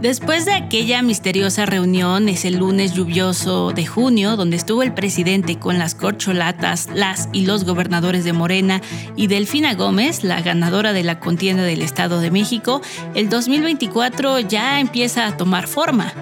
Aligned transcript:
Después 0.00 0.44
de 0.44 0.52
aquella 0.52 1.00
misteriosa 1.00 1.64
reunión 1.64 2.28
ese 2.28 2.50
lunes 2.50 2.92
lluvioso 2.92 3.72
de 3.72 3.86
junio, 3.86 4.36
donde 4.36 4.56
estuvo 4.56 4.82
el 4.82 4.92
presidente 4.92 5.58
con 5.58 5.78
las 5.78 5.94
corcholatas, 5.94 6.88
las 6.92 7.30
y 7.32 7.46
los 7.46 7.64
gobernadores 7.64 8.24
de 8.24 8.34
Morena 8.34 8.82
y 9.16 9.26
Delfina 9.26 9.74
Gómez, 9.74 10.22
la 10.22 10.42
ganadora 10.42 10.92
de 10.92 11.02
la 11.02 11.18
contienda 11.18 11.62
del 11.62 11.80
Estado 11.80 12.20
de 12.20 12.30
México, 12.30 12.82
el 13.14 13.30
2024 13.30 14.40
ya 14.40 14.80
empieza 14.80 15.26
a 15.26 15.36
tomar 15.36 15.66
forma. 15.66 16.12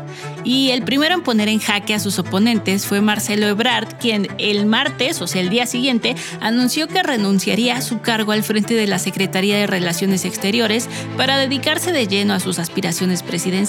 Y 0.45 0.71
el 0.71 0.83
primero 0.83 1.15
en 1.15 1.23
poner 1.23 1.49
en 1.49 1.59
jaque 1.59 1.95
a 1.95 2.01
sus 2.01 2.19
oponentes 2.19 2.87
fue 2.87 3.01
Marcelo 3.01 3.47
Ebrard, 3.47 3.99
quien 3.99 4.29
el 4.39 4.67
martes, 4.67 5.21
o 5.23 5.27
sea, 5.27 5.41
el 5.41 5.49
día 5.49 5.67
siguiente, 5.67 6.15
anunció 6.41 6.87
que 6.87 7.03
renunciaría 7.03 7.77
a 7.77 7.83
su 7.83 8.01
cargo 8.01 8.33
al 8.33 8.45
frente 8.45 8.75
de 8.75 8.87
la 8.87 8.99
Secretaría 8.99 9.57
de 9.57 9.67
Relaciones 9.67 10.25
Exteriores 10.25 10.89
para 11.17 11.39
dedicarse 11.39 11.93
de 11.93 12.07
lleno 12.07 12.35
a 12.35 12.41
sus 12.41 12.59
aspiraciones 12.59 13.23
presidenciales, 13.23 13.64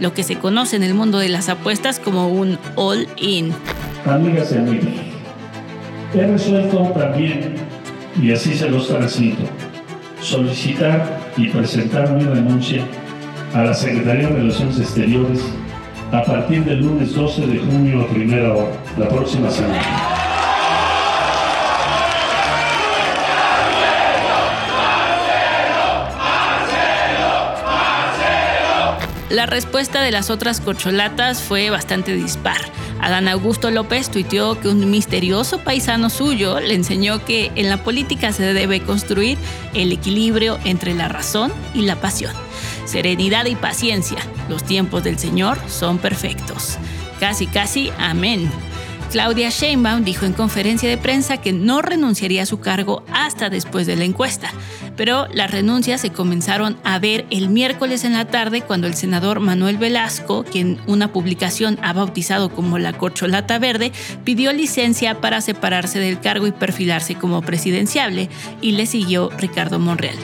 lo 0.00 0.12
que 0.12 0.22
se 0.22 0.36
conoce 0.36 0.76
en 0.76 0.82
el 0.82 0.94
mundo 0.94 1.18
de 1.18 1.28
las 1.28 1.48
apuestas 1.48 1.98
como 1.98 2.28
un 2.28 2.58
all-in. 2.76 3.52
Amigas 4.06 4.52
y 4.52 4.58
amigos, 4.58 4.92
he 6.14 6.26
resuelto 6.26 6.92
también, 6.96 7.54
y 8.20 8.32
así 8.32 8.54
se 8.54 8.68
los 8.68 8.88
transmito, 8.88 9.44
solicitar 10.20 11.20
y 11.36 11.48
presentar 11.48 12.12
mi 12.12 12.24
renuncia 12.24 12.84
a 13.54 13.64
la 13.64 13.74
Secretaría 13.74 14.28
de 14.28 14.36
Relaciones 14.36 14.78
Exteriores 14.78 15.40
a 16.12 16.22
partir 16.22 16.64
del 16.64 16.80
lunes 16.80 17.14
12 17.14 17.46
de 17.46 17.58
junio 17.58 18.02
a 18.02 18.08
primera 18.08 18.52
hora, 18.52 18.72
la 18.98 19.08
próxima 19.08 19.50
semana. 19.50 20.13
La 29.30 29.46
respuesta 29.46 30.02
de 30.02 30.10
las 30.10 30.28
otras 30.28 30.60
corcholatas 30.60 31.42
fue 31.42 31.70
bastante 31.70 32.14
dispar. 32.14 32.58
Adán 33.00 33.26
Augusto 33.28 33.70
López 33.70 34.10
tuiteó 34.10 34.60
que 34.60 34.68
un 34.68 34.90
misterioso 34.90 35.58
paisano 35.58 36.10
suyo 36.10 36.60
le 36.60 36.74
enseñó 36.74 37.24
que 37.24 37.50
en 37.54 37.70
la 37.70 37.82
política 37.82 38.32
se 38.32 38.52
debe 38.52 38.80
construir 38.80 39.38
el 39.72 39.92
equilibrio 39.92 40.58
entre 40.64 40.94
la 40.94 41.08
razón 41.08 41.52
y 41.74 41.82
la 41.82 41.96
pasión. 41.96 42.32
Serenidad 42.84 43.46
y 43.46 43.56
paciencia, 43.56 44.18
los 44.48 44.62
tiempos 44.62 45.02
del 45.02 45.18
Señor 45.18 45.58
son 45.68 45.98
perfectos. 45.98 46.76
Casi, 47.18 47.46
casi, 47.46 47.90
amén. 47.98 48.50
Claudia 49.14 49.48
Sheinbaum 49.48 50.02
dijo 50.02 50.26
en 50.26 50.32
conferencia 50.32 50.88
de 50.88 50.98
prensa 50.98 51.36
que 51.36 51.52
no 51.52 51.82
renunciaría 51.82 52.42
a 52.42 52.46
su 52.46 52.58
cargo 52.58 53.04
hasta 53.12 53.48
después 53.48 53.86
de 53.86 53.94
la 53.94 54.02
encuesta, 54.02 54.50
pero 54.96 55.28
las 55.28 55.52
renuncias 55.52 56.00
se 56.00 56.10
comenzaron 56.10 56.76
a 56.82 56.98
ver 56.98 57.24
el 57.30 57.48
miércoles 57.48 58.02
en 58.02 58.14
la 58.14 58.24
tarde 58.24 58.62
cuando 58.62 58.88
el 58.88 58.94
senador 58.94 59.38
Manuel 59.38 59.78
Velasco, 59.78 60.42
quien 60.42 60.80
una 60.88 61.12
publicación 61.12 61.78
ha 61.80 61.92
bautizado 61.92 62.48
como 62.48 62.76
la 62.78 62.94
corcholata 62.94 63.60
verde, 63.60 63.92
pidió 64.24 64.52
licencia 64.52 65.20
para 65.20 65.40
separarse 65.40 66.00
del 66.00 66.18
cargo 66.18 66.48
y 66.48 66.50
perfilarse 66.50 67.14
como 67.14 67.40
presidenciable, 67.40 68.28
y 68.60 68.72
le 68.72 68.86
siguió 68.86 69.30
Ricardo 69.38 69.78
Monreal. 69.78 70.16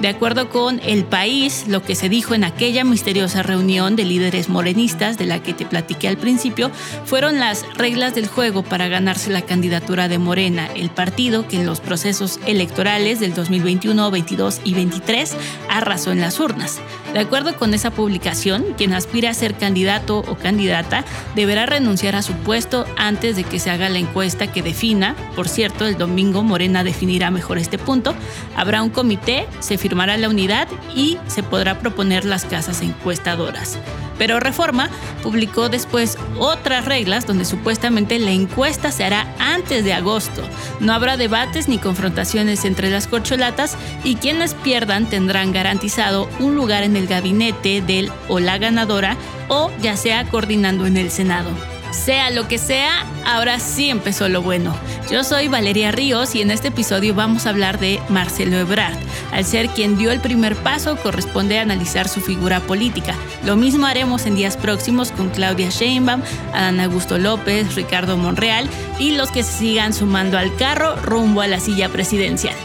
De 0.00 0.08
acuerdo 0.08 0.48
con 0.48 0.80
El 0.80 1.04
País, 1.04 1.66
lo 1.68 1.82
que 1.82 1.94
se 1.94 2.08
dijo 2.08 2.34
en 2.34 2.42
aquella 2.42 2.84
misteriosa 2.84 3.42
reunión 3.42 3.94
de 3.94 4.04
líderes 4.04 4.48
morenistas 4.48 5.16
de 5.16 5.24
la 5.24 5.40
que 5.40 5.54
te 5.54 5.66
platiqué 5.66 6.08
al 6.08 6.16
principio 6.16 6.70
fueron 7.04 7.38
las 7.38 7.64
reglas 7.76 8.14
del 8.14 8.26
juego 8.26 8.64
para 8.64 8.88
ganarse 8.88 9.30
la 9.30 9.42
candidatura 9.42 10.08
de 10.08 10.18
Morena, 10.18 10.68
el 10.74 10.90
partido 10.90 11.46
que 11.46 11.56
en 11.56 11.66
los 11.66 11.80
procesos 11.80 12.40
electorales 12.44 13.20
del 13.20 13.34
2021, 13.34 14.10
22 14.10 14.60
y 14.64 14.74
23 14.74 15.36
arrasó 15.70 16.10
en 16.10 16.20
las 16.20 16.40
urnas. 16.40 16.80
De 17.12 17.20
acuerdo 17.20 17.56
con 17.56 17.72
esa 17.72 17.92
publicación, 17.92 18.74
quien 18.76 18.92
aspira 18.92 19.30
a 19.30 19.34
ser 19.34 19.54
candidato 19.54 20.18
o 20.18 20.34
candidata 20.34 21.04
deberá 21.36 21.64
renunciar 21.64 22.16
a 22.16 22.22
su 22.22 22.32
puesto 22.32 22.86
antes 22.96 23.36
de 23.36 23.44
que 23.44 23.60
se 23.60 23.70
haga 23.70 23.88
la 23.88 24.00
encuesta 24.00 24.50
que 24.50 24.62
defina, 24.62 25.14
por 25.36 25.48
cierto, 25.48 25.86
el 25.86 25.96
domingo 25.96 26.42
Morena 26.42 26.82
definirá 26.82 27.30
mejor 27.30 27.58
este 27.58 27.78
punto, 27.78 28.14
habrá 28.56 28.82
un 28.82 28.90
comité, 28.90 29.46
se 29.60 29.78
firmará 29.84 30.16
la 30.16 30.30
unidad 30.30 30.66
y 30.96 31.18
se 31.26 31.42
podrá 31.42 31.78
proponer 31.78 32.24
las 32.24 32.46
casas 32.46 32.80
encuestadoras. 32.80 33.76
Pero 34.16 34.40
Reforma 34.40 34.88
publicó 35.22 35.68
después 35.68 36.16
otras 36.38 36.86
reglas 36.86 37.26
donde 37.26 37.44
supuestamente 37.44 38.18
la 38.18 38.30
encuesta 38.30 38.90
se 38.90 39.04
hará 39.04 39.26
antes 39.38 39.84
de 39.84 39.92
agosto. 39.92 40.40
No 40.80 40.94
habrá 40.94 41.18
debates 41.18 41.68
ni 41.68 41.76
confrontaciones 41.76 42.64
entre 42.64 42.88
las 42.88 43.06
corcholatas 43.06 43.76
y 44.04 44.14
quienes 44.14 44.54
pierdan 44.54 45.04
tendrán 45.04 45.52
garantizado 45.52 46.30
un 46.40 46.54
lugar 46.54 46.82
en 46.82 46.96
el 46.96 47.06
gabinete 47.06 47.82
del 47.82 48.10
o 48.28 48.40
la 48.40 48.56
ganadora 48.56 49.18
o 49.48 49.70
ya 49.82 49.98
sea 49.98 50.24
coordinando 50.24 50.86
en 50.86 50.96
el 50.96 51.10
Senado. 51.10 51.73
Sea 51.94 52.30
lo 52.30 52.48
que 52.48 52.58
sea, 52.58 53.06
ahora 53.24 53.60
sí 53.60 53.88
empezó 53.88 54.28
lo 54.28 54.42
bueno. 54.42 54.76
Yo 55.10 55.22
soy 55.22 55.48
Valeria 55.48 55.92
Ríos 55.92 56.34
y 56.34 56.42
en 56.42 56.50
este 56.50 56.68
episodio 56.68 57.14
vamos 57.14 57.46
a 57.46 57.50
hablar 57.50 57.78
de 57.78 58.00
Marcelo 58.08 58.58
Ebrard. 58.58 58.98
Al 59.32 59.44
ser 59.44 59.68
quien 59.68 59.96
dio 59.96 60.10
el 60.10 60.20
primer 60.20 60.56
paso, 60.56 60.96
corresponde 60.96 61.58
analizar 61.58 62.08
su 62.08 62.20
figura 62.20 62.60
política. 62.60 63.14
Lo 63.44 63.56
mismo 63.56 63.86
haremos 63.86 64.26
en 64.26 64.34
días 64.34 64.56
próximos 64.56 65.12
con 65.12 65.30
Claudia 65.30 65.70
Sheinbaum, 65.70 66.20
Adán 66.52 66.80
Augusto 66.80 67.16
López, 67.16 67.74
Ricardo 67.74 68.16
Monreal 68.16 68.68
y 68.98 69.12
los 69.12 69.30
que 69.30 69.42
se 69.42 69.52
sigan 69.52 69.94
sumando 69.94 70.36
al 70.36 70.54
carro 70.56 70.96
rumbo 70.96 71.40
a 71.42 71.46
la 71.46 71.60
silla 71.60 71.88
presidencial. 71.88 72.56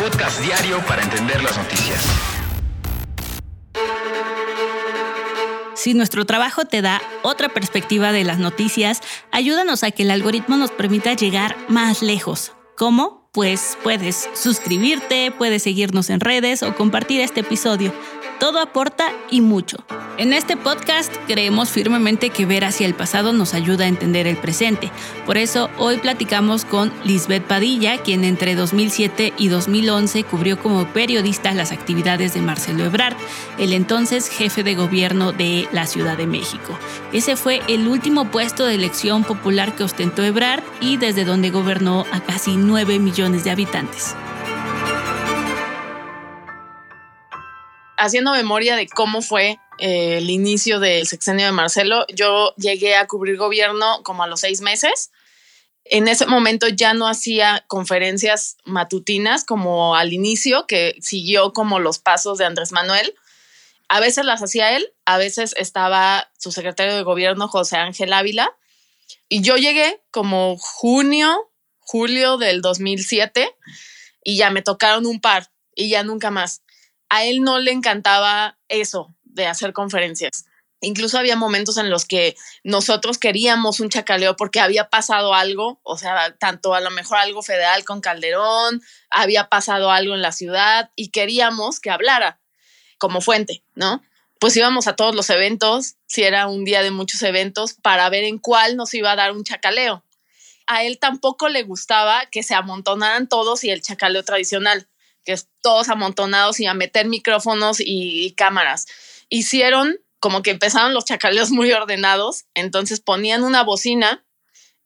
Podcast 0.00 0.40
diario 0.40 0.78
para 0.86 1.02
entender 1.02 1.42
las 1.42 1.58
noticias. 1.58 2.06
Si 5.74 5.92
nuestro 5.92 6.24
trabajo 6.24 6.64
te 6.64 6.80
da 6.80 7.02
otra 7.22 7.50
perspectiva 7.50 8.10
de 8.10 8.24
las 8.24 8.38
noticias, 8.38 9.02
ayúdanos 9.30 9.84
a 9.84 9.90
que 9.90 10.04
el 10.04 10.10
algoritmo 10.10 10.56
nos 10.56 10.70
permita 10.70 11.12
llegar 11.12 11.54
más 11.68 12.00
lejos. 12.00 12.52
¿Cómo? 12.78 13.28
Pues 13.32 13.76
puedes 13.82 14.30
suscribirte, 14.32 15.32
puedes 15.36 15.64
seguirnos 15.64 16.08
en 16.08 16.20
redes 16.20 16.62
o 16.62 16.74
compartir 16.74 17.20
este 17.20 17.40
episodio. 17.40 17.92
Todo 18.40 18.58
aporta 18.58 19.12
y 19.30 19.42
mucho. 19.42 19.76
En 20.16 20.32
este 20.32 20.56
podcast 20.56 21.14
creemos 21.26 21.68
firmemente 21.68 22.30
que 22.30 22.46
ver 22.46 22.64
hacia 22.64 22.86
el 22.86 22.94
pasado 22.94 23.34
nos 23.34 23.52
ayuda 23.52 23.84
a 23.84 23.88
entender 23.88 24.26
el 24.26 24.38
presente. 24.38 24.90
Por 25.26 25.36
eso 25.36 25.68
hoy 25.76 25.98
platicamos 25.98 26.64
con 26.64 26.90
Lisbeth 27.04 27.44
Padilla, 27.44 27.98
quien 27.98 28.24
entre 28.24 28.54
2007 28.54 29.34
y 29.36 29.48
2011 29.48 30.24
cubrió 30.24 30.58
como 30.58 30.86
periodista 30.86 31.52
las 31.52 31.70
actividades 31.70 32.32
de 32.32 32.40
Marcelo 32.40 32.82
Ebrard, 32.84 33.16
el 33.58 33.74
entonces 33.74 34.30
jefe 34.30 34.62
de 34.62 34.74
gobierno 34.74 35.32
de 35.32 35.68
la 35.70 35.86
Ciudad 35.86 36.16
de 36.16 36.26
México. 36.26 36.78
Ese 37.12 37.36
fue 37.36 37.60
el 37.68 37.86
último 37.88 38.30
puesto 38.30 38.64
de 38.64 38.74
elección 38.74 39.22
popular 39.22 39.76
que 39.76 39.84
ostentó 39.84 40.24
Ebrard 40.24 40.62
y 40.80 40.96
desde 40.96 41.26
donde 41.26 41.50
gobernó 41.50 42.06
a 42.10 42.20
casi 42.20 42.56
9 42.56 43.00
millones 43.00 43.44
de 43.44 43.50
habitantes. 43.50 44.16
Haciendo 48.00 48.32
memoria 48.32 48.76
de 48.76 48.88
cómo 48.88 49.20
fue 49.20 49.58
eh, 49.78 50.18
el 50.18 50.30
inicio 50.30 50.80
del 50.80 51.06
sexenio 51.06 51.46
de 51.46 51.52
Marcelo, 51.52 52.06
yo 52.08 52.54
llegué 52.56 52.96
a 52.96 53.06
cubrir 53.06 53.36
gobierno 53.36 54.02
como 54.02 54.22
a 54.22 54.26
los 54.26 54.40
seis 54.40 54.62
meses. 54.62 55.10
En 55.84 56.08
ese 56.08 56.26
momento 56.26 56.66
ya 56.68 56.94
no 56.94 57.06
hacía 57.06 57.64
conferencias 57.68 58.56
matutinas 58.64 59.44
como 59.44 59.96
al 59.96 60.14
inicio, 60.14 60.66
que 60.66 60.96
siguió 61.00 61.52
como 61.52 61.78
los 61.78 61.98
pasos 61.98 62.38
de 62.38 62.46
Andrés 62.46 62.72
Manuel. 62.72 63.14
A 63.88 64.00
veces 64.00 64.24
las 64.24 64.42
hacía 64.42 64.76
él, 64.76 64.92
a 65.04 65.18
veces 65.18 65.54
estaba 65.58 66.30
su 66.38 66.52
secretario 66.52 66.96
de 66.96 67.02
gobierno, 67.02 67.48
José 67.48 67.76
Ángel 67.76 68.14
Ávila. 68.14 68.56
Y 69.28 69.42
yo 69.42 69.56
llegué 69.56 70.02
como 70.10 70.56
junio, 70.56 71.50
julio 71.80 72.38
del 72.38 72.62
2007 72.62 73.54
y 74.24 74.38
ya 74.38 74.50
me 74.50 74.62
tocaron 74.62 75.04
un 75.04 75.20
par 75.20 75.50
y 75.74 75.90
ya 75.90 76.02
nunca 76.02 76.30
más. 76.30 76.62
A 77.10 77.24
él 77.24 77.42
no 77.42 77.58
le 77.58 77.72
encantaba 77.72 78.56
eso 78.68 79.14
de 79.24 79.46
hacer 79.46 79.72
conferencias. 79.72 80.46
Incluso 80.80 81.18
había 81.18 81.36
momentos 81.36 81.76
en 81.76 81.90
los 81.90 82.06
que 82.06 82.36
nosotros 82.64 83.18
queríamos 83.18 83.80
un 83.80 83.90
chacaleo 83.90 84.34
porque 84.36 84.60
había 84.60 84.88
pasado 84.88 85.34
algo, 85.34 85.80
o 85.82 85.98
sea, 85.98 86.34
tanto 86.38 86.72
a 86.72 86.80
lo 86.80 86.90
mejor 86.90 87.18
algo 87.18 87.42
federal 87.42 87.84
con 87.84 88.00
Calderón, 88.00 88.80
había 89.10 89.48
pasado 89.48 89.90
algo 89.90 90.14
en 90.14 90.22
la 90.22 90.32
ciudad 90.32 90.90
y 90.96 91.10
queríamos 91.10 91.80
que 91.80 91.90
hablara 91.90 92.40
como 92.96 93.20
fuente, 93.20 93.62
¿no? 93.74 94.02
Pues 94.38 94.56
íbamos 94.56 94.86
a 94.86 94.96
todos 94.96 95.14
los 95.14 95.28
eventos, 95.28 95.96
si 96.06 96.22
era 96.22 96.46
un 96.46 96.64
día 96.64 96.82
de 96.82 96.90
muchos 96.90 97.22
eventos, 97.22 97.74
para 97.74 98.08
ver 98.08 98.24
en 98.24 98.38
cuál 98.38 98.76
nos 98.76 98.94
iba 98.94 99.12
a 99.12 99.16
dar 99.16 99.32
un 99.32 99.44
chacaleo. 99.44 100.02
A 100.66 100.84
él 100.84 100.98
tampoco 100.98 101.48
le 101.48 101.64
gustaba 101.64 102.24
que 102.30 102.42
se 102.42 102.54
amontonaran 102.54 103.28
todos 103.28 103.64
y 103.64 103.70
el 103.70 103.82
chacaleo 103.82 104.22
tradicional, 104.22 104.88
que 105.24 105.32
es 105.32 105.48
todos 105.62 105.88
amontonados 105.88 106.60
y 106.60 106.66
a 106.66 106.74
meter 106.74 107.06
micrófonos 107.06 107.78
y, 107.80 108.32
cámaras. 108.36 108.86
Hicieron 109.28 109.98
como 110.18 110.42
que 110.42 110.50
empezaron 110.50 110.94
los 110.94 111.04
chacaleos 111.04 111.50
muy 111.50 111.72
ordenados, 111.72 112.44
entonces 112.54 113.00
ponían 113.00 113.42
una 113.42 113.62
bocina, 113.62 114.24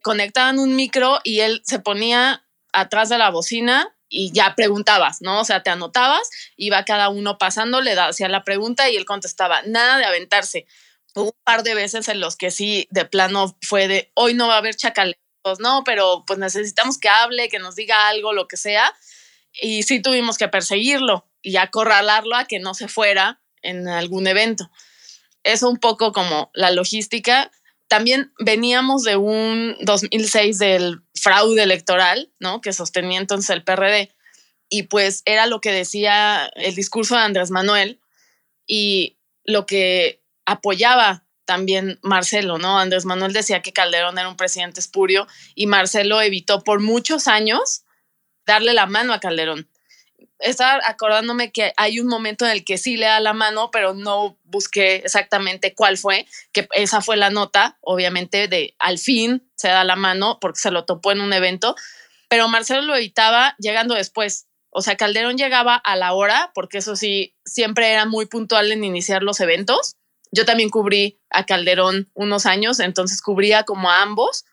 conectaban 0.03 0.59
un 0.59 0.77
micro 0.77 1.21
y 1.25 1.41
él 1.41 1.63
se 1.65 1.81
ponía 1.81 2.47
atrás 2.73 3.09
de 3.09 3.19
la 3.19 3.31
bocina 3.31 3.95
y 4.09 4.33
ya 4.33 4.55
preguntabas, 4.55 5.23
¿no? 5.23 5.41
O 5.41 5.45
sea, 5.45 5.63
te 5.63 5.71
anotabas, 5.71 6.31
iba 6.57 6.85
cada 6.85 7.09
uno 7.09 7.37
pasando, 7.37 7.81
le 7.81 7.99
hacía 7.99 8.29
la 8.29 8.45
pregunta 8.45 8.89
y 8.89 8.97
él 8.97 9.05
contestaba, 9.05 9.63
nada 9.63 9.99
de 9.99 10.05
aventarse. 10.05 10.67
Hubo 11.17 11.27
un 11.27 11.45
par 11.45 11.63
de 11.63 11.75
veces 11.75 12.09
en 12.09 12.21
los 12.21 12.37
que 12.37 12.51
sí, 12.51 12.87
de 12.91 13.05
plano 13.05 13.57
fue 13.63 13.89
de, 13.89 14.13
hoy 14.15 14.35
no 14.35 14.47
va 14.47 14.55
a 14.55 14.59
haber 14.59 14.77
chacaleos, 14.77 15.17
no, 15.59 15.83
pero 15.85 16.25
pues 16.27 16.39
necesitamos 16.39 16.99
que 16.99 17.09
hable, 17.09 17.49
que 17.49 17.59
nos 17.59 17.75
diga 17.75 18.09
algo, 18.09 18.33
lo 18.33 18.47
que 18.47 18.57
sea. 18.57 18.95
Y 19.61 19.85
sí 19.85 20.01
tuvimos 20.01 20.39
que 20.39 20.49
perseguirlo 20.49 21.29
y 21.43 21.57
acorralarlo 21.57 22.37
a 22.37 22.47
que 22.47 22.59
no 22.59 22.75
se 22.75 22.89
fuera 22.89 23.41
en 23.63 23.89
algún 23.89 24.27
evento 24.27 24.71
eso 25.45 25.69
un 25.69 25.77
poco 25.77 26.13
como 26.13 26.51
la 26.55 26.73
logística. 26.73 27.53
También 27.87 28.33
veníamos 28.41 29.05
de 29.05 29.17
un 29.17 29.77
2006 29.83 30.59
del 30.59 31.03
fraude 31.15 31.63
electoral, 31.63 32.33
¿no? 32.41 32.61
Que 32.61 32.73
sostenía 32.73 33.21
entonces 33.21 33.51
el 33.51 33.63
PRD. 33.63 34.13
Y 34.69 34.85
pues 34.85 35.23
era 35.27 35.47
lo 35.47 35.61
que 35.61 35.71
decía 35.71 36.51
el 36.57 36.75
discurso 36.75 37.15
de 37.15 37.23
Andrés 37.23 37.51
Manuel 37.51 38.01
y 38.67 39.19
lo 39.45 39.67
que 39.67 40.23
apoyaba 40.47 41.27
también 41.45 41.99
Marcelo, 42.03 42.57
¿no? 42.57 42.79
Andrés 42.79 43.05
Manuel 43.05 43.35
decía 43.35 43.61
que 43.61 43.75
Calderón 43.75 44.19
era 44.19 44.31
un 44.31 44.39
presidente 44.39 44.81
espurio 44.81 45.29
y 45.55 45.67
Marcelo 45.67 46.23
evitó 46.23 46.65
por 46.65 46.81
muchos 46.81 47.29
años 47.29 47.84
darle 48.47 48.73
la 48.75 48.87
mano 48.87 49.13
a 49.13 49.21
Calderón 49.21 49.69
estaba 50.39 50.81
acordándome 50.87 51.53
que 51.53 51.73
hay 51.77 52.01
un 52.01 52.07
momento 52.07 52.45
en 52.45 52.53
el 52.53 52.65
que 52.65 52.79
sí 52.79 52.97
le 52.97 53.07
da 53.07 53.21
la 53.21 53.33
mano, 53.33 53.71
pero 53.71 53.95
no 53.95 54.39
busqué 54.45 54.97
exactamente 54.97 55.75
cuál 55.75 55.97
fue, 55.97 56.27
que 56.53 56.69
esa 56.73 57.01
fue 57.01 57.17
la 57.17 57.31
nota, 57.31 57.79
obviamente, 57.81 58.49
de 58.49 58.75
al 58.79 58.99
fin 58.99 59.49
se 59.55 59.69
da 59.69 59.85
la 59.85 59.97
mano 59.97 60.39
porque 60.41 60.61
se 60.61 60.71
lo 60.71 60.85
topó 60.85 61.13
en 61.13 61.21
un 61.21 61.33
evento, 61.33 61.75
pero 62.29 62.49
Marcelo 62.49 62.83
lo 62.83 62.97
evitaba 62.97 63.55
llegando 63.59 63.95
después. 63.95 64.47
O 64.71 64.83
sea, 64.83 64.97
Calderón 64.97 65.39
llegaba 65.39 65.77
a 65.77 65.97
la 65.97 66.13
hora, 66.15 66.51
porque 66.55 66.79
eso 66.79 66.97
sí, 66.97 67.37
siempre 67.45 67.93
era 67.93 68.07
muy 68.07 68.27
puntual 68.27 68.73
en 68.73 68.83
iniciar 68.83 69.23
los 69.23 69.41
eventos. 69.41 69.97
Yo 70.33 70.45
también 70.45 70.69
cubrí 70.69 71.21
a 71.31 71.47
Calderón 71.47 72.11
unos 72.13 72.45
años, 72.45 72.81
entonces 72.81 73.23
cubría 73.23 73.63
como 73.63 73.89
a 73.89 74.03
ambos 74.03 74.45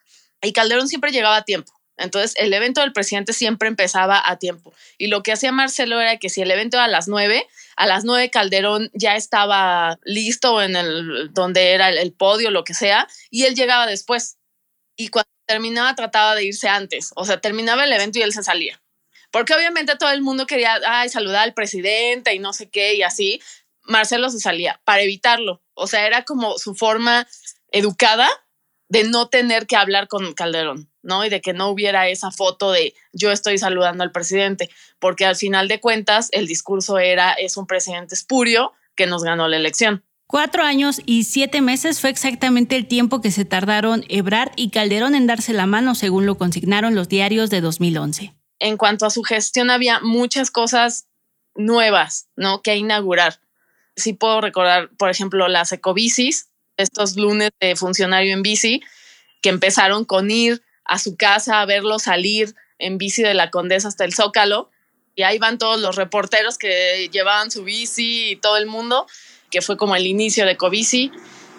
y 0.41 0.53
Calderón 0.53 0.87
siempre 0.87 1.11
llegaba 1.11 1.37
a 1.37 1.43
tiempo. 1.43 1.73
Entonces, 1.97 2.33
el 2.37 2.53
evento 2.53 2.81
del 2.81 2.93
presidente 2.93 3.33
siempre 3.33 3.67
empezaba 3.67 4.21
a 4.25 4.37
tiempo. 4.37 4.73
Y 4.97 5.07
lo 5.07 5.23
que 5.23 5.31
hacía 5.31 5.51
Marcelo 5.51 5.99
era 5.99 6.17
que 6.17 6.29
si 6.29 6.41
el 6.41 6.51
evento 6.51 6.77
era 6.77 6.85
a 6.85 6.87
las 6.89 7.07
nueve, 7.07 7.47
a 7.75 7.85
las 7.85 8.03
nueve 8.03 8.29
Calderón 8.29 8.89
ya 8.93 9.15
estaba 9.15 9.99
listo 10.03 10.61
en 10.61 10.75
el 10.75 11.33
donde 11.33 11.71
era 11.71 11.89
el, 11.89 12.13
podio, 12.13 12.51
lo 12.51 12.63
que 12.63 12.73
sea, 12.73 13.07
y 13.29 13.43
él 13.43 13.55
llegaba 13.55 13.85
después. 13.85 14.37
Y 14.95 15.09
cuando 15.09 15.29
terminaba, 15.45 15.95
trataba 15.95 16.35
de 16.35 16.45
irse 16.45 16.67
antes. 16.67 17.11
O 17.15 17.25
sea, 17.25 17.39
terminaba 17.39 17.83
el 17.83 17.93
evento 17.93 18.19
y 18.19 18.23
él 18.23 18.33
se 18.33 18.43
salía. 18.43 18.81
Porque 19.31 19.53
obviamente 19.53 19.95
todo 19.95 20.11
el 20.11 20.21
mundo 20.21 20.45
quería 20.45 20.79
ay, 20.85 21.09
saludar 21.09 21.43
al 21.43 21.53
presidente 21.53 22.33
y 22.33 22.39
no 22.39 22.53
sé 22.53 22.69
qué, 22.69 22.95
y 22.95 23.03
así. 23.03 23.41
Marcelo 23.83 24.29
se 24.29 24.39
salía 24.39 24.79
para 24.83 25.01
evitarlo. 25.01 25.63
O 25.73 25.87
sea, 25.87 26.05
era 26.05 26.23
como 26.23 26.57
su 26.57 26.75
forma 26.75 27.27
educada 27.71 28.29
de 28.89 29.05
no 29.05 29.29
tener 29.29 29.65
que 29.65 29.75
hablar 29.75 30.07
con 30.07 30.33
Calderón. 30.33 30.90
¿No? 31.03 31.25
Y 31.25 31.29
de 31.29 31.41
que 31.41 31.53
no 31.53 31.69
hubiera 31.69 32.07
esa 32.07 32.31
foto 32.31 32.71
de 32.71 32.93
yo 33.13 33.31
estoy 33.31 33.57
saludando 33.57 34.03
al 34.03 34.11
presidente, 34.11 34.69
porque 34.99 35.25
al 35.25 35.35
final 35.35 35.67
de 35.67 35.79
cuentas 35.79 36.29
el 36.31 36.47
discurso 36.47 36.99
era 36.99 37.33
es 37.33 37.57
un 37.57 37.67
presidente 37.67 38.15
espurio 38.15 38.73
que 38.95 39.07
nos 39.07 39.23
ganó 39.23 39.47
la 39.47 39.57
elección. 39.57 40.03
Cuatro 40.27 40.63
años 40.63 41.01
y 41.05 41.25
siete 41.25 41.59
meses 41.59 41.99
fue 41.99 42.09
exactamente 42.09 42.77
el 42.77 42.87
tiempo 42.87 43.19
que 43.19 43.31
se 43.31 43.43
tardaron 43.43 44.05
Ebrard 44.07 44.51
y 44.55 44.69
Calderón 44.69 45.13
en 45.13 45.27
darse 45.27 45.51
la 45.51 45.65
mano, 45.65 45.93
según 45.93 46.25
lo 46.25 46.37
consignaron 46.37 46.95
los 46.95 47.09
diarios 47.09 47.49
de 47.49 47.59
2011. 47.59 48.33
En 48.59 48.77
cuanto 48.77 49.05
a 49.05 49.09
su 49.09 49.23
gestión, 49.23 49.69
había 49.69 49.99
muchas 49.99 50.49
cosas 50.49 51.07
nuevas, 51.53 52.29
¿no? 52.37 52.61
Que 52.61 52.77
inaugurar. 52.77 53.41
Sí 53.97 54.13
puedo 54.13 54.39
recordar, 54.39 54.89
por 54.97 55.09
ejemplo, 55.09 55.49
las 55.49 55.73
ecobicis, 55.73 56.49
estos 56.77 57.17
lunes 57.17 57.49
de 57.59 57.75
funcionario 57.75 58.33
en 58.33 58.41
bici, 58.41 58.81
que 59.41 59.49
empezaron 59.49 60.05
con 60.05 60.31
ir 60.31 60.63
a 60.91 60.99
su 60.99 61.15
casa 61.15 61.61
a 61.61 61.65
verlo 61.65 61.99
salir 61.99 62.53
en 62.77 62.97
bici 62.97 63.23
de 63.23 63.33
la 63.33 63.49
Condesa 63.49 63.87
hasta 63.87 64.03
el 64.03 64.13
Zócalo. 64.13 64.69
Y 65.15 65.23
ahí 65.23 65.39
van 65.39 65.57
todos 65.57 65.79
los 65.79 65.95
reporteros 65.95 66.57
que 66.57 67.07
llevaban 67.13 67.49
su 67.49 67.63
bici 67.63 68.31
y 68.31 68.35
todo 68.35 68.57
el 68.57 68.65
mundo, 68.65 69.07
que 69.49 69.61
fue 69.61 69.77
como 69.77 69.95
el 69.95 70.05
inicio 70.05 70.45
de 70.45 70.57
Cobici. 70.57 71.09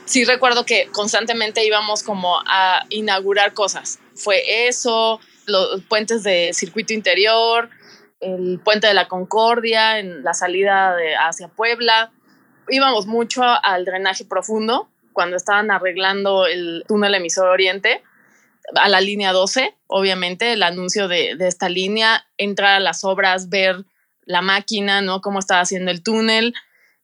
Sí 0.05 0.26
recuerdo 0.26 0.67
que 0.67 0.88
constantemente 0.93 1.64
íbamos 1.64 2.02
como 2.02 2.40
a 2.46 2.84
inaugurar 2.90 3.55
cosas. 3.55 4.00
Fue 4.14 4.69
eso, 4.69 5.19
los 5.46 5.82
puentes 5.84 6.22
de 6.24 6.51
circuito 6.53 6.93
interior, 6.93 7.70
el 8.20 8.60
puente 8.62 8.86
de 8.86 8.93
la 8.93 9.08
Concordia, 9.08 9.98
en 9.98 10.22
la 10.22 10.34
salida 10.34 10.94
de, 10.94 11.17
hacia 11.17 11.48
Puebla. 11.48 12.12
Íbamos 12.69 13.06
mucho 13.06 13.43
al 13.43 13.86
drenaje 13.86 14.27
profundo 14.27 14.91
cuando 15.15 15.36
estaban 15.36 15.70
arreglando 15.70 16.46
el 16.46 16.84
túnel 16.86 17.15
emisor 17.15 17.48
oriente 17.48 18.03
a 18.74 18.88
la 18.88 19.00
línea 19.00 19.32
12, 19.32 19.76
obviamente, 19.86 20.52
el 20.52 20.62
anuncio 20.62 21.08
de, 21.08 21.36
esta 21.40 21.69
línea, 21.69 22.26
entrar 22.36 22.74
a 22.74 22.81
las 22.81 23.04
obras, 23.04 23.48
ver 23.48 23.84
la 24.24 24.40
máquina, 24.40 25.02
¿no? 25.02 25.20
Cómo 25.20 25.38
estaba 25.38 25.60
haciendo 25.60 25.90
el 25.90 26.02
túnel. 26.02 26.54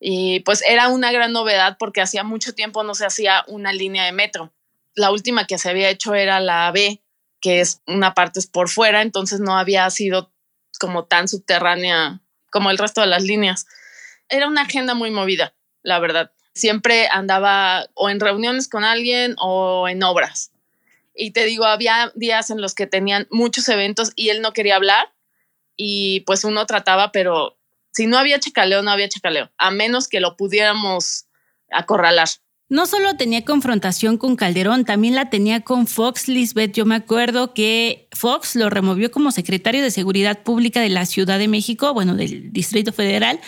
Y 0.00 0.40
pues 0.40 0.62
era 0.66 0.88
una 0.88 1.10
gran 1.10 1.32
novedad 1.32 1.76
porque 1.78 2.00
hacía 2.00 2.22
mucho 2.22 2.54
tiempo 2.54 2.84
no 2.84 2.94
se 2.94 3.06
hacía 3.06 3.44
una 3.48 3.72
línea 3.72 4.04
de 4.04 4.12
metro. 4.12 4.52
La 4.94 5.10
última 5.10 5.46
que 5.46 5.58
se 5.58 5.70
había 5.70 5.90
hecho 5.90 6.14
era 6.14 6.40
la 6.40 6.70
B, 6.70 7.02
que 7.40 7.60
es 7.60 7.82
una 7.86 8.14
parte 8.14 8.40
por 8.52 8.68
fuera, 8.68 9.02
entonces 9.02 9.40
no 9.40 9.58
había 9.58 9.88
sido 9.90 10.32
como 10.78 11.04
tan 11.04 11.26
subterránea 11.26 12.20
como 12.50 12.70
el 12.70 12.78
resto 12.78 13.00
de 13.00 13.08
las 13.08 13.24
líneas. 13.24 13.66
Era 14.28 14.46
una 14.46 14.62
agenda 14.62 14.94
muy 14.94 15.10
movida, 15.10 15.54
la 15.82 15.98
verdad. 15.98 16.32
Siempre 16.54 17.08
andaba 17.10 17.86
o 17.94 18.10
en 18.10 18.20
reuniones 18.20 18.68
con 18.68 18.84
alguien 18.84 19.34
o 19.38 19.88
en 19.88 20.02
obras. 20.02 20.52
Y 21.18 21.32
te 21.32 21.44
digo, 21.44 21.64
había 21.64 22.12
días 22.14 22.50
en 22.50 22.60
los 22.60 22.74
que 22.74 22.86
tenían 22.86 23.26
muchos 23.30 23.68
eventos 23.68 24.12
y 24.14 24.28
él 24.28 24.40
no 24.40 24.52
quería 24.52 24.76
hablar 24.76 25.12
y 25.76 26.20
pues 26.20 26.44
uno 26.44 26.64
trataba, 26.66 27.10
pero 27.12 27.58
si 27.92 28.06
no 28.06 28.16
había 28.16 28.38
chacaleo, 28.38 28.82
no 28.82 28.90
había 28.92 29.08
chacaleo, 29.08 29.50
a 29.58 29.70
menos 29.70 30.06
que 30.06 30.20
lo 30.20 30.36
pudiéramos 30.36 31.26
acorralar. 31.70 32.28
No 32.70 32.86
solo 32.86 33.16
tenía 33.16 33.44
confrontación 33.44 34.18
con 34.18 34.36
Calderón, 34.36 34.84
también 34.84 35.14
la 35.14 35.30
tenía 35.30 35.62
con 35.62 35.86
Fox 35.86 36.28
Lisbeth. 36.28 36.72
Yo 36.72 36.84
me 36.84 36.96
acuerdo 36.96 37.54
que 37.54 38.08
Fox 38.12 38.56
lo 38.56 38.68
removió 38.68 39.10
como 39.10 39.32
secretario 39.32 39.82
de 39.82 39.90
Seguridad 39.90 40.42
Pública 40.42 40.82
de 40.82 40.90
la 40.90 41.06
Ciudad 41.06 41.38
de 41.38 41.48
México, 41.48 41.94
bueno, 41.94 42.14
del 42.14 42.52
Distrito 42.52 42.92
Federal, 42.92 43.40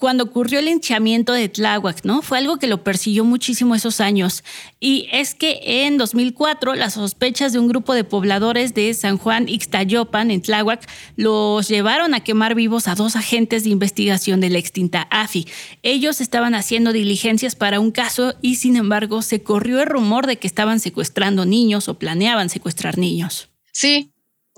cuando 0.00 0.24
ocurrió 0.24 0.58
el 0.58 0.64
linchamiento 0.64 1.34
de 1.34 1.48
Tláhuac, 1.50 2.04
¿no? 2.04 2.22
Fue 2.22 2.38
algo 2.38 2.58
que 2.58 2.66
lo 2.66 2.82
persiguió 2.82 3.22
muchísimo 3.24 3.74
esos 3.74 4.00
años. 4.00 4.42
Y 4.80 5.06
es 5.12 5.34
que 5.34 5.60
en 5.62 5.98
2004 5.98 6.74
las 6.74 6.94
sospechas 6.94 7.52
de 7.52 7.58
un 7.58 7.68
grupo 7.68 7.92
de 7.92 8.02
pobladores 8.02 8.72
de 8.72 8.92
San 8.94 9.18
Juan 9.18 9.48
Ixtayopan, 9.48 10.30
en 10.30 10.40
Tláhuac, 10.40 10.88
los 11.16 11.68
llevaron 11.68 12.14
a 12.14 12.20
quemar 12.20 12.54
vivos 12.54 12.88
a 12.88 12.94
dos 12.94 13.14
agentes 13.14 13.64
de 13.64 13.70
investigación 13.70 14.40
de 14.40 14.48
la 14.48 14.58
extinta 14.58 15.06
AFI. 15.10 15.46
Ellos 15.82 16.22
estaban 16.22 16.54
haciendo 16.54 16.92
diligencias 16.92 17.54
para 17.54 17.78
un 17.78 17.90
caso 17.90 18.34
y 18.40 18.56
sin 18.56 18.76
embargo 18.76 19.20
se 19.20 19.42
corrió 19.42 19.82
el 19.82 19.86
rumor 19.86 20.26
de 20.26 20.38
que 20.38 20.46
estaban 20.46 20.80
secuestrando 20.80 21.44
niños 21.44 21.88
o 21.88 21.98
planeaban 21.98 22.48
secuestrar 22.48 22.96
niños. 22.96 23.50
Sí, 23.72 24.10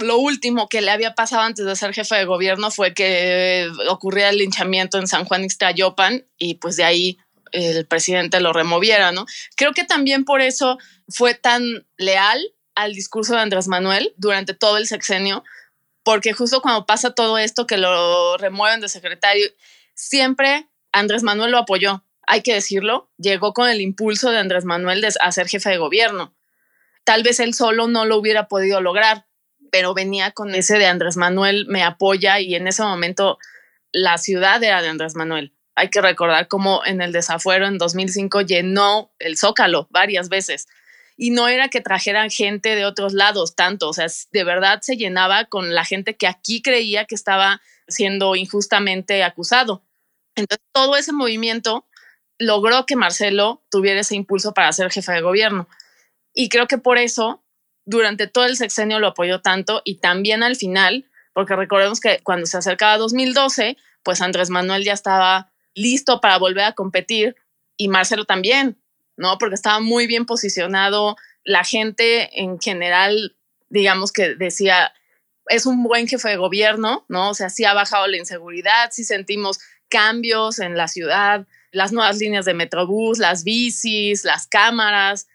lo 0.02 0.18
último 0.18 0.68
que 0.68 0.80
le 0.80 0.90
había 0.90 1.14
pasado 1.14 1.42
antes 1.42 1.64
de 1.64 1.76
ser 1.76 1.94
jefe 1.94 2.16
de 2.16 2.24
gobierno 2.24 2.70
fue 2.70 2.94
que 2.94 3.70
ocurría 3.88 4.30
el 4.30 4.38
linchamiento 4.38 4.98
en 4.98 5.06
San 5.06 5.24
Juan 5.24 5.44
Ixtayopan 5.44 6.24
y 6.38 6.54
pues 6.54 6.76
de 6.76 6.84
ahí 6.84 7.18
el 7.52 7.86
presidente 7.86 8.40
lo 8.40 8.52
removiera, 8.52 9.12
¿no? 9.12 9.26
Creo 9.56 9.72
que 9.72 9.84
también 9.84 10.24
por 10.24 10.40
eso 10.40 10.78
fue 11.08 11.34
tan 11.34 11.86
leal 11.96 12.40
al 12.74 12.94
discurso 12.94 13.34
de 13.34 13.40
Andrés 13.40 13.68
Manuel 13.68 14.14
durante 14.16 14.54
todo 14.54 14.78
el 14.78 14.86
sexenio, 14.86 15.44
porque 16.02 16.32
justo 16.32 16.62
cuando 16.62 16.86
pasa 16.86 17.14
todo 17.14 17.38
esto 17.38 17.66
que 17.66 17.76
lo 17.76 18.36
remueven 18.38 18.80
de 18.80 18.88
secretario, 18.88 19.46
siempre 19.94 20.68
Andrés 20.92 21.22
Manuel 21.22 21.52
lo 21.52 21.58
apoyó, 21.58 22.04
hay 22.26 22.42
que 22.42 22.54
decirlo, 22.54 23.10
llegó 23.18 23.52
con 23.52 23.68
el 23.68 23.80
impulso 23.80 24.30
de 24.30 24.38
Andrés 24.38 24.64
Manuel 24.64 25.00
de, 25.00 25.12
a 25.20 25.32
ser 25.32 25.48
jefe 25.48 25.70
de 25.70 25.78
gobierno. 25.78 26.34
Tal 27.04 27.22
vez 27.22 27.40
él 27.40 27.52
solo 27.52 27.88
no 27.88 28.04
lo 28.04 28.16
hubiera 28.16 28.48
podido 28.48 28.80
lograr, 28.80 29.26
pero 29.72 29.94
venía 29.94 30.32
con 30.32 30.54
ese 30.54 30.78
de 30.78 30.84
Andrés 30.84 31.16
Manuel 31.16 31.64
me 31.66 31.82
apoya 31.82 32.38
y 32.38 32.54
en 32.54 32.68
ese 32.68 32.82
momento 32.82 33.38
la 33.90 34.18
ciudad 34.18 34.62
era 34.62 34.82
de 34.82 34.88
Andrés 34.88 35.16
Manuel. 35.16 35.54
Hay 35.74 35.88
que 35.88 36.02
recordar 36.02 36.46
cómo 36.46 36.82
en 36.84 37.00
el 37.00 37.10
desafuero 37.10 37.66
en 37.66 37.78
2005 37.78 38.42
llenó 38.42 39.10
el 39.18 39.38
Zócalo 39.38 39.88
varias 39.90 40.28
veces 40.28 40.68
y 41.16 41.30
no 41.30 41.48
era 41.48 41.68
que 41.68 41.80
trajeran 41.80 42.30
gente 42.30 42.76
de 42.76 42.84
otros 42.84 43.14
lados 43.14 43.56
tanto, 43.56 43.88
o 43.88 43.92
sea, 43.94 44.06
de 44.30 44.44
verdad 44.44 44.80
se 44.82 44.98
llenaba 44.98 45.46
con 45.46 45.74
la 45.74 45.86
gente 45.86 46.16
que 46.16 46.26
aquí 46.26 46.60
creía 46.60 47.06
que 47.06 47.14
estaba 47.14 47.62
siendo 47.88 48.36
injustamente 48.36 49.24
acusado. 49.24 49.82
Entonces, 50.34 50.66
todo 50.72 50.96
ese 50.96 51.12
movimiento 51.12 51.86
logró 52.38 52.84
que 52.84 52.96
Marcelo 52.96 53.62
tuviera 53.70 54.00
ese 54.00 54.16
impulso 54.16 54.52
para 54.52 54.72
ser 54.72 54.90
jefe 54.90 55.12
de 55.12 55.22
gobierno. 55.22 55.66
Y 56.34 56.50
creo 56.50 56.66
que 56.66 56.78
por 56.78 56.98
eso 56.98 57.41
durante 57.84 58.26
todo 58.26 58.44
el 58.44 58.56
sexenio 58.56 58.98
lo 58.98 59.08
apoyó 59.08 59.40
tanto 59.40 59.82
y 59.84 59.96
también 59.96 60.42
al 60.42 60.56
final, 60.56 61.06
porque 61.32 61.56
recordemos 61.56 62.00
que 62.00 62.20
cuando 62.22 62.46
se 62.46 62.58
acercaba 62.58 62.98
2012, 62.98 63.76
pues 64.02 64.20
Andrés 64.20 64.50
Manuel 64.50 64.84
ya 64.84 64.92
estaba 64.92 65.50
listo 65.74 66.20
para 66.20 66.38
volver 66.38 66.64
a 66.64 66.72
competir 66.72 67.36
y 67.76 67.88
Marcelo 67.88 68.24
también, 68.24 68.78
¿no? 69.16 69.38
Porque 69.38 69.54
estaba 69.54 69.80
muy 69.80 70.06
bien 70.06 70.26
posicionado, 70.26 71.16
la 71.44 71.64
gente 71.64 72.40
en 72.40 72.60
general, 72.60 73.36
digamos 73.68 74.12
que 74.12 74.34
decía, 74.34 74.92
es 75.46 75.66
un 75.66 75.82
buen 75.82 76.06
jefe 76.06 76.28
de 76.28 76.36
gobierno, 76.36 77.04
¿no? 77.08 77.30
O 77.30 77.34
sea, 77.34 77.50
sí 77.50 77.64
ha 77.64 77.74
bajado 77.74 78.06
la 78.06 78.16
inseguridad, 78.16 78.90
sí 78.92 79.04
sentimos 79.04 79.58
cambios 79.88 80.58
en 80.58 80.76
la 80.76 80.88
ciudad, 80.88 81.46
las 81.72 81.92
nuevas 81.92 82.18
líneas 82.18 82.44
de 82.44 82.54
Metrobús, 82.54 83.18
las 83.18 83.44
bicis, 83.44 84.24
las 84.24 84.46
cámaras 84.46 85.26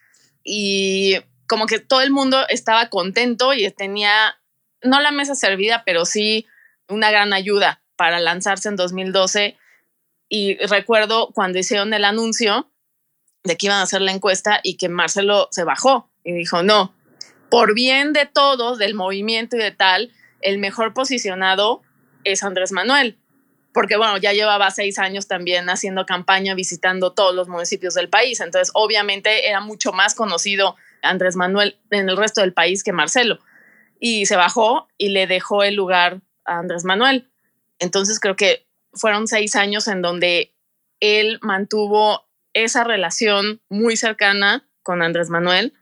y 0.44 1.18
como 1.48 1.66
que 1.66 1.80
todo 1.80 2.02
el 2.02 2.12
mundo 2.12 2.46
estaba 2.50 2.90
contento 2.90 3.54
y 3.54 3.70
tenía, 3.72 4.38
no 4.84 5.00
la 5.02 5.12
mesa 5.12 5.36
servida, 5.36 5.84
pero 5.86 6.06
sí 6.06 6.46
una 6.90 7.10
gran 7.10 7.34
ayuda 7.34 7.82
para 7.96 8.20
lanzarse 8.20 8.70
en 8.70 8.76
2012. 8.76 9.58
Y 10.30 10.58
recuerdo 10.68 11.32
cuando 11.34 11.58
hicieron 11.58 11.94
el 11.94 12.04
anuncio 12.04 12.70
de 13.44 13.56
que 13.56 13.68
iban 13.68 13.80
a 13.80 13.84
hacer 13.84 14.02
la 14.02 14.12
encuesta 14.12 14.60
y 14.62 14.76
que 14.76 14.90
Marcelo 14.90 15.48
se 15.52 15.64
bajó 15.64 16.10
y 16.24 16.34
dijo, 16.34 16.64
no, 16.64 16.94
por 17.50 17.74
bien 17.74 18.12
de 18.12 18.26
todos, 18.26 18.78
del 18.78 18.94
movimiento 18.94 19.56
y 19.56 19.60
de 19.60 19.72
tal, 19.72 20.12
el 20.42 20.58
mejor 20.58 20.94
posicionado 20.94 21.82
es 22.26 22.44
Andrés 22.44 22.72
Manuel. 22.74 23.18
Porque 23.74 23.96
bueno, 23.96 24.18
ya 24.18 24.34
llevaba 24.34 24.72
seis 24.72 24.98
años 25.00 25.28
también 25.28 25.70
haciendo 25.70 26.06
campaña, 26.06 26.56
visitando 26.56 27.14
todos 27.14 27.34
los 27.36 27.48
municipios 27.48 27.94
del 27.94 28.10
país. 28.10 28.40
Entonces, 28.42 28.72
obviamente 28.74 29.48
era 29.48 29.62
mucho 29.62 29.94
más 29.94 30.16
conocido 30.16 30.76
Andrés 31.02 31.36
Manuel 31.36 31.80
en 31.92 32.10
el 32.10 32.18
resto 32.18 32.42
del 32.42 32.54
país 32.54 32.84
que 32.84 32.94
Marcelo. 32.94 33.40
Y 34.00 34.26
se 34.26 34.36
bajó 34.36 34.88
y 34.98 35.10
le 35.10 35.28
dejó 35.28 35.64
el 35.64 35.76
lugar 35.76 36.22
a 36.46 36.60
Andrés 36.60 36.84
Manuel. 36.86 37.30
Entonces 37.80 38.20
creo 38.20 38.36
que 38.36 38.68
fueron 38.94 39.28
seis 39.28 39.56
años 39.56 39.88
en 39.88 40.02
donde 40.02 40.54
él 41.00 41.40
mantuvo 41.42 42.28
esa 42.54 42.84
relación 42.84 43.62
muy 43.70 43.98
cercana 43.98 44.68
con 44.82 45.02
Andrés 45.02 45.30
Manuel, 45.30 45.74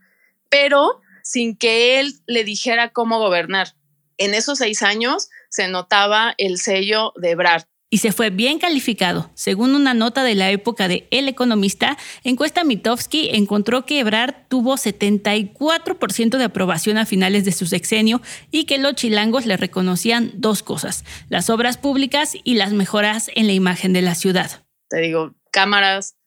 pero 0.50 1.02
sin 1.24 1.58
que 1.58 2.00
él 2.00 2.14
le 2.26 2.44
dijera 2.44 2.90
cómo 2.90 3.20
gobernar. 3.20 3.76
En 4.18 4.34
esos 4.34 4.60
seis 4.60 4.82
años 4.82 5.30
se 5.50 5.68
notaba 5.68 6.34
el 6.38 6.58
sello 6.58 7.14
de 7.16 7.32
Ebrard 7.32 7.66
y 7.96 8.00
se 8.00 8.12
fue 8.12 8.30
bien 8.30 8.60
calificado. 8.60 9.32
Según 9.36 9.74
una 9.74 9.94
nota 9.94 10.26
de 10.26 10.36
la 10.36 10.52
época 10.52 10.90
de 10.90 11.08
El 11.12 11.30
Economista, 11.30 11.98
encuesta 12.26 12.66
Mitofsky 12.66 13.30
encontró 13.32 13.86
que 13.86 14.02
Ebrard 14.02 14.36
tuvo 14.50 14.76
74% 14.76 16.38
de 16.38 16.44
aprobación 16.44 16.98
a 16.98 17.06
finales 17.06 17.46
de 17.46 17.54
su 17.54 17.66
sexenio 17.66 18.22
y 18.52 18.66
que 18.66 18.80
los 18.80 18.96
chilangos 18.96 19.46
le 19.46 19.56
reconocían 19.56 20.34
dos 20.34 20.62
cosas, 20.62 21.06
las 21.30 21.50
obras 21.50 21.78
públicas 21.78 22.34
y 22.44 22.56
las 22.56 22.74
mejoras 22.74 23.32
en 23.34 23.48
la 23.48 23.54
imagen 23.54 23.94
de 23.94 24.02
la 24.02 24.16
ciudad. 24.16 24.66
Te 24.90 25.00
digo, 25.00 25.34
cámaras, 25.50 26.18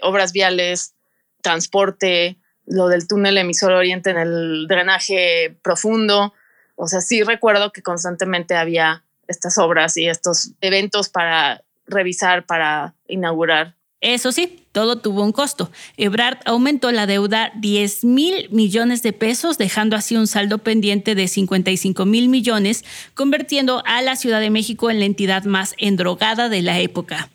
obras 0.00 0.32
viales, 0.32 0.96
transporte, 1.42 2.40
lo 2.66 2.88
del 2.88 3.06
túnel 3.06 3.38
emisor 3.38 3.70
oriente 3.70 4.10
en 4.10 4.18
el 4.18 4.66
drenaje 4.66 5.56
profundo. 5.62 6.34
O 6.74 6.88
sea, 6.88 7.00
sí 7.00 7.22
recuerdo 7.22 7.70
que 7.70 7.82
constantemente 7.82 8.56
había 8.56 9.04
estas 9.28 9.58
obras 9.58 9.96
y 9.96 10.08
estos 10.08 10.52
eventos 10.60 11.08
para 11.08 11.62
revisar, 11.86 12.46
para 12.46 12.94
inaugurar. 13.06 13.76
Eso 14.00 14.32
sí, 14.32 14.60
todo 14.72 14.98
tuvo 14.98 15.22
un 15.22 15.32
costo. 15.32 15.70
Ebrard 15.96 16.38
aumentó 16.44 16.92
la 16.92 17.06
deuda 17.06 17.52
10 17.56 18.04
mil 18.04 18.50
millones 18.50 19.02
de 19.02 19.14
pesos, 19.14 19.56
dejando 19.56 19.96
así 19.96 20.14
un 20.14 20.26
saldo 20.26 20.58
pendiente 20.58 21.14
de 21.14 21.26
55 21.26 22.04
mil 22.04 22.28
millones, 22.28 22.84
convirtiendo 23.14 23.82
a 23.86 24.02
la 24.02 24.16
Ciudad 24.16 24.40
de 24.40 24.50
México 24.50 24.90
en 24.90 24.98
la 24.98 25.06
entidad 25.06 25.44
más 25.44 25.74
endrogada 25.78 26.50
de 26.50 26.60
la 26.60 26.80
época. 26.80 27.30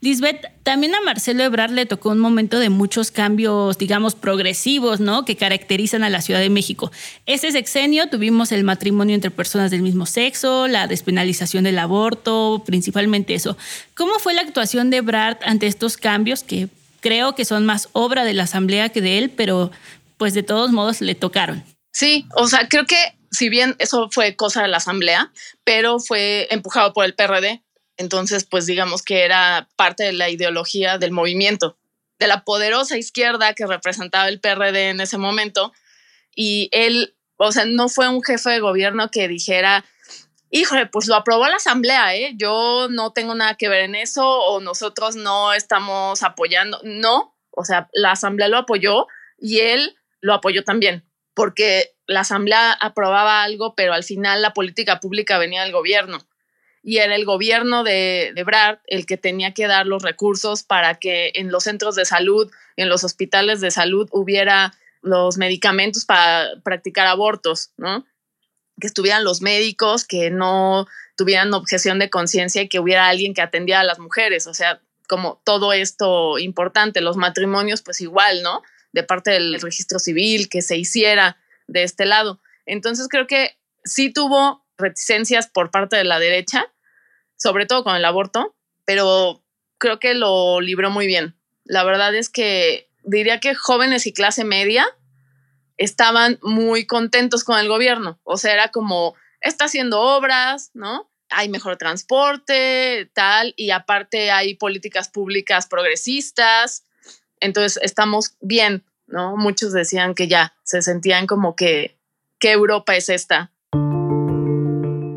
Lisbeth, 0.00 0.46
también 0.62 0.94
a 0.94 1.00
Marcelo 1.00 1.42
Ebrard 1.44 1.70
le 1.70 1.86
tocó 1.86 2.10
un 2.10 2.18
momento 2.18 2.58
de 2.58 2.68
muchos 2.68 3.10
cambios, 3.10 3.78
digamos, 3.78 4.14
progresivos, 4.14 5.00
¿no? 5.00 5.24
Que 5.24 5.36
caracterizan 5.36 6.04
a 6.04 6.10
la 6.10 6.20
Ciudad 6.20 6.40
de 6.40 6.50
México. 6.50 6.92
Ese 7.26 7.52
sexenio 7.52 8.08
tuvimos 8.08 8.52
el 8.52 8.64
matrimonio 8.64 9.14
entre 9.14 9.30
personas 9.30 9.70
del 9.70 9.82
mismo 9.82 10.06
sexo, 10.06 10.68
la 10.68 10.86
despenalización 10.86 11.64
del 11.64 11.78
aborto, 11.78 12.62
principalmente 12.66 13.34
eso. 13.34 13.56
¿Cómo 13.94 14.18
fue 14.18 14.34
la 14.34 14.42
actuación 14.42 14.90
de 14.90 14.98
Ebrard 14.98 15.38
ante 15.44 15.66
estos 15.66 15.96
cambios 15.96 16.42
que 16.42 16.68
creo 17.00 17.34
que 17.34 17.44
son 17.44 17.66
más 17.66 17.88
obra 17.92 18.24
de 18.24 18.34
la 18.34 18.44
Asamblea 18.44 18.88
que 18.88 19.00
de 19.00 19.18
él, 19.18 19.30
pero 19.30 19.70
pues 20.16 20.34
de 20.34 20.42
todos 20.42 20.72
modos 20.72 21.00
le 21.00 21.14
tocaron? 21.14 21.64
Sí, 21.92 22.26
o 22.34 22.46
sea, 22.48 22.68
creo 22.68 22.86
que 22.86 22.96
si 23.30 23.48
bien 23.48 23.76
eso 23.78 24.08
fue 24.10 24.36
cosa 24.36 24.62
de 24.62 24.68
la 24.68 24.78
Asamblea, 24.78 25.30
pero 25.64 25.98
fue 25.98 26.48
empujado 26.50 26.92
por 26.92 27.04
el 27.04 27.14
PRD, 27.14 27.62
entonces, 27.96 28.44
pues 28.44 28.66
digamos 28.66 29.02
que 29.02 29.24
era 29.24 29.68
parte 29.76 30.04
de 30.04 30.12
la 30.12 30.28
ideología 30.28 30.98
del 30.98 31.12
movimiento, 31.12 31.76
de 32.18 32.26
la 32.26 32.44
poderosa 32.44 32.96
izquierda 32.96 33.54
que 33.54 33.66
representaba 33.66 34.28
el 34.28 34.40
PRD 34.40 34.90
en 34.90 35.00
ese 35.00 35.18
momento. 35.18 35.72
Y 36.34 36.68
él, 36.72 37.14
o 37.36 37.52
sea, 37.52 37.64
no 37.66 37.88
fue 37.88 38.08
un 38.08 38.22
jefe 38.22 38.50
de 38.50 38.60
gobierno 38.60 39.10
que 39.10 39.28
dijera, 39.28 39.84
híjole, 40.50 40.86
pues 40.86 41.06
lo 41.06 41.14
aprobó 41.14 41.46
la 41.48 41.56
asamblea, 41.56 42.16
¿eh? 42.16 42.32
Yo 42.36 42.88
no 42.90 43.12
tengo 43.12 43.34
nada 43.34 43.54
que 43.54 43.68
ver 43.68 43.82
en 43.82 43.94
eso 43.94 44.28
o 44.28 44.60
nosotros 44.60 45.14
no 45.14 45.52
estamos 45.52 46.22
apoyando. 46.22 46.80
No, 46.82 47.36
o 47.50 47.64
sea, 47.64 47.88
la 47.92 48.12
asamblea 48.12 48.48
lo 48.48 48.58
apoyó 48.58 49.06
y 49.38 49.60
él 49.60 49.96
lo 50.20 50.34
apoyó 50.34 50.64
también, 50.64 51.04
porque 51.34 51.94
la 52.06 52.20
asamblea 52.20 52.72
aprobaba 52.72 53.42
algo, 53.42 53.74
pero 53.76 53.92
al 53.92 54.04
final 54.04 54.42
la 54.42 54.52
política 54.52 54.98
pública 54.98 55.38
venía 55.38 55.62
del 55.62 55.72
gobierno 55.72 56.18
y 56.84 56.98
era 56.98 57.16
el 57.16 57.24
gobierno 57.24 57.82
de, 57.82 58.32
de 58.34 58.44
Brad 58.44 58.78
el 58.86 59.06
que 59.06 59.16
tenía 59.16 59.54
que 59.54 59.66
dar 59.66 59.86
los 59.86 60.02
recursos 60.02 60.62
para 60.62 60.96
que 60.96 61.32
en 61.34 61.50
los 61.50 61.64
centros 61.64 61.96
de 61.96 62.04
salud, 62.04 62.52
en 62.76 62.90
los 62.90 63.04
hospitales 63.04 63.62
de 63.62 63.70
salud 63.70 64.08
hubiera 64.12 64.74
los 65.00 65.38
medicamentos 65.38 66.04
para 66.04 66.48
practicar 66.62 67.06
abortos, 67.06 67.70
¿no? 67.78 68.04
Que 68.80 68.86
estuvieran 68.86 69.24
los 69.24 69.40
médicos, 69.40 70.04
que 70.04 70.30
no 70.30 70.86
tuvieran 71.16 71.54
objeción 71.54 71.98
de 71.98 72.10
conciencia 72.10 72.62
y 72.62 72.68
que 72.68 72.80
hubiera 72.80 73.08
alguien 73.08 73.32
que 73.32 73.42
atendiera 73.42 73.80
a 73.80 73.84
las 73.84 73.98
mujeres, 73.98 74.46
o 74.46 74.52
sea, 74.52 74.80
como 75.08 75.40
todo 75.44 75.72
esto 75.72 76.38
importante, 76.38 77.00
los 77.00 77.16
matrimonios, 77.16 77.82
pues 77.82 78.00
igual, 78.00 78.42
¿no? 78.42 78.62
De 78.92 79.02
parte 79.02 79.30
del 79.30 79.60
registro 79.60 79.98
civil, 79.98 80.48
que 80.48 80.60
se 80.60 80.76
hiciera 80.76 81.38
de 81.66 81.82
este 81.82 82.04
lado. 82.04 82.40
Entonces 82.66 83.08
creo 83.08 83.26
que 83.26 83.56
sí 83.84 84.12
tuvo 84.12 84.64
reticencias 84.76 85.46
por 85.46 85.70
parte 85.70 85.96
de 85.96 86.04
la 86.04 86.18
derecha, 86.18 86.72
sobre 87.36 87.66
todo 87.66 87.84
con 87.84 87.96
el 87.96 88.04
aborto, 88.04 88.54
pero 88.84 89.42
creo 89.78 89.98
que 89.98 90.14
lo 90.14 90.60
libró 90.60 90.90
muy 90.90 91.06
bien. 91.06 91.36
La 91.64 91.84
verdad 91.84 92.14
es 92.14 92.28
que 92.28 92.88
diría 93.02 93.40
que 93.40 93.54
jóvenes 93.54 94.06
y 94.06 94.12
clase 94.12 94.44
media 94.44 94.86
estaban 95.76 96.38
muy 96.42 96.86
contentos 96.86 97.44
con 97.44 97.58
el 97.58 97.68
gobierno. 97.68 98.20
O 98.24 98.36
sea, 98.36 98.52
era 98.52 98.68
como, 98.68 99.14
está 99.40 99.66
haciendo 99.66 100.00
obras, 100.00 100.70
¿no? 100.74 101.10
Hay 101.30 101.48
mejor 101.48 101.76
transporte, 101.76 103.10
tal, 103.12 103.54
y 103.56 103.70
aparte 103.70 104.30
hay 104.30 104.54
políticas 104.54 105.08
públicas 105.08 105.66
progresistas. 105.66 106.84
Entonces, 107.40 107.80
estamos 107.82 108.36
bien, 108.40 108.84
¿no? 109.06 109.36
Muchos 109.36 109.72
decían 109.72 110.14
que 110.14 110.28
ya 110.28 110.54
se 110.62 110.82
sentían 110.82 111.26
como 111.26 111.56
que, 111.56 111.98
¿qué 112.38 112.52
Europa 112.52 112.94
es 112.94 113.08
esta? 113.08 113.50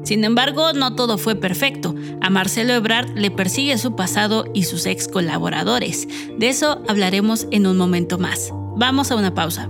Sin 0.07 0.23
embargo, 0.23 0.71
no 0.71 0.95
todo 0.95 1.17
fue 1.17 1.35
perfecto. 1.35 1.93
A 2.21 2.29
Marcelo 2.29 2.71
Ebrard 2.71 3.09
le 3.17 3.29
persigue 3.29 3.77
su 3.77 3.97
pasado 3.97 4.45
y 4.53 4.63
sus 4.63 4.85
ex 4.85 5.09
colaboradores. 5.09 6.07
De 6.37 6.47
eso 6.47 6.81
hablaremos 6.87 7.45
en 7.51 7.67
un 7.67 7.75
momento 7.75 8.17
más. 8.17 8.51
Vamos 8.77 9.11
a 9.11 9.17
una 9.17 9.33
pausa. 9.33 9.69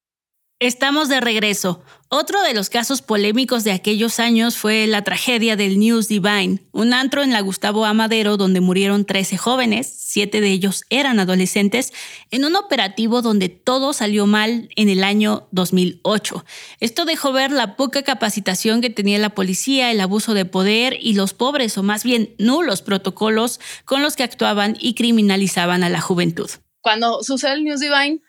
Estamos 0.61 1.09
de 1.09 1.19
regreso. 1.19 1.81
Otro 2.07 2.43
de 2.43 2.53
los 2.53 2.69
casos 2.69 3.01
polémicos 3.01 3.63
de 3.63 3.71
aquellos 3.71 4.19
años 4.19 4.57
fue 4.57 4.85
la 4.85 5.03
tragedia 5.03 5.55
del 5.55 5.79
News 5.79 6.07
Divine, 6.07 6.61
un 6.71 6.93
antro 6.93 7.23
en 7.23 7.33
la 7.33 7.41
Gustavo 7.41 7.83
Amadero 7.83 8.37
donde 8.37 8.61
murieron 8.61 9.03
13 9.03 9.37
jóvenes, 9.37 9.91
siete 9.91 10.39
de 10.39 10.51
ellos 10.51 10.83
eran 10.91 11.19
adolescentes, 11.19 11.91
en 12.29 12.45
un 12.45 12.55
operativo 12.55 13.23
donde 13.23 13.49
todo 13.49 13.91
salió 13.91 14.27
mal 14.27 14.69
en 14.75 14.89
el 14.89 15.03
año 15.03 15.47
2008. 15.49 16.45
Esto 16.79 17.05
dejó 17.05 17.31
ver 17.33 17.49
la 17.49 17.75
poca 17.75 18.03
capacitación 18.03 18.81
que 18.81 18.91
tenía 18.91 19.17
la 19.17 19.31
policía, 19.31 19.89
el 19.89 19.99
abuso 19.99 20.35
de 20.35 20.45
poder 20.45 20.95
y 21.01 21.15
los 21.15 21.33
pobres 21.33 21.75
o 21.79 21.81
más 21.81 22.03
bien 22.03 22.35
nulos 22.37 22.83
protocolos 22.83 23.59
con 23.83 24.03
los 24.03 24.15
que 24.15 24.21
actuaban 24.21 24.77
y 24.79 24.93
criminalizaban 24.93 25.83
a 25.83 25.89
la 25.89 26.01
juventud. 26.01 26.51
Cuando 26.81 27.23
sucede 27.23 27.53
el 27.53 27.63
News 27.63 27.79
Divine, 27.79 28.21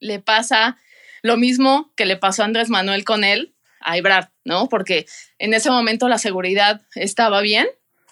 le 0.00 0.20
pasa 0.20 0.76
lo 1.22 1.36
mismo 1.36 1.92
que 1.96 2.06
le 2.06 2.16
pasó 2.16 2.42
a 2.42 2.46
Andrés 2.46 2.68
Manuel 2.70 3.04
con 3.04 3.24
él, 3.24 3.54
a 3.80 3.96
Ebrard, 3.96 4.28
¿no? 4.44 4.68
Porque 4.68 5.06
en 5.38 5.54
ese 5.54 5.70
momento 5.70 6.08
la 6.08 6.18
seguridad 6.18 6.82
estaba 6.94 7.40
bien, 7.40 7.66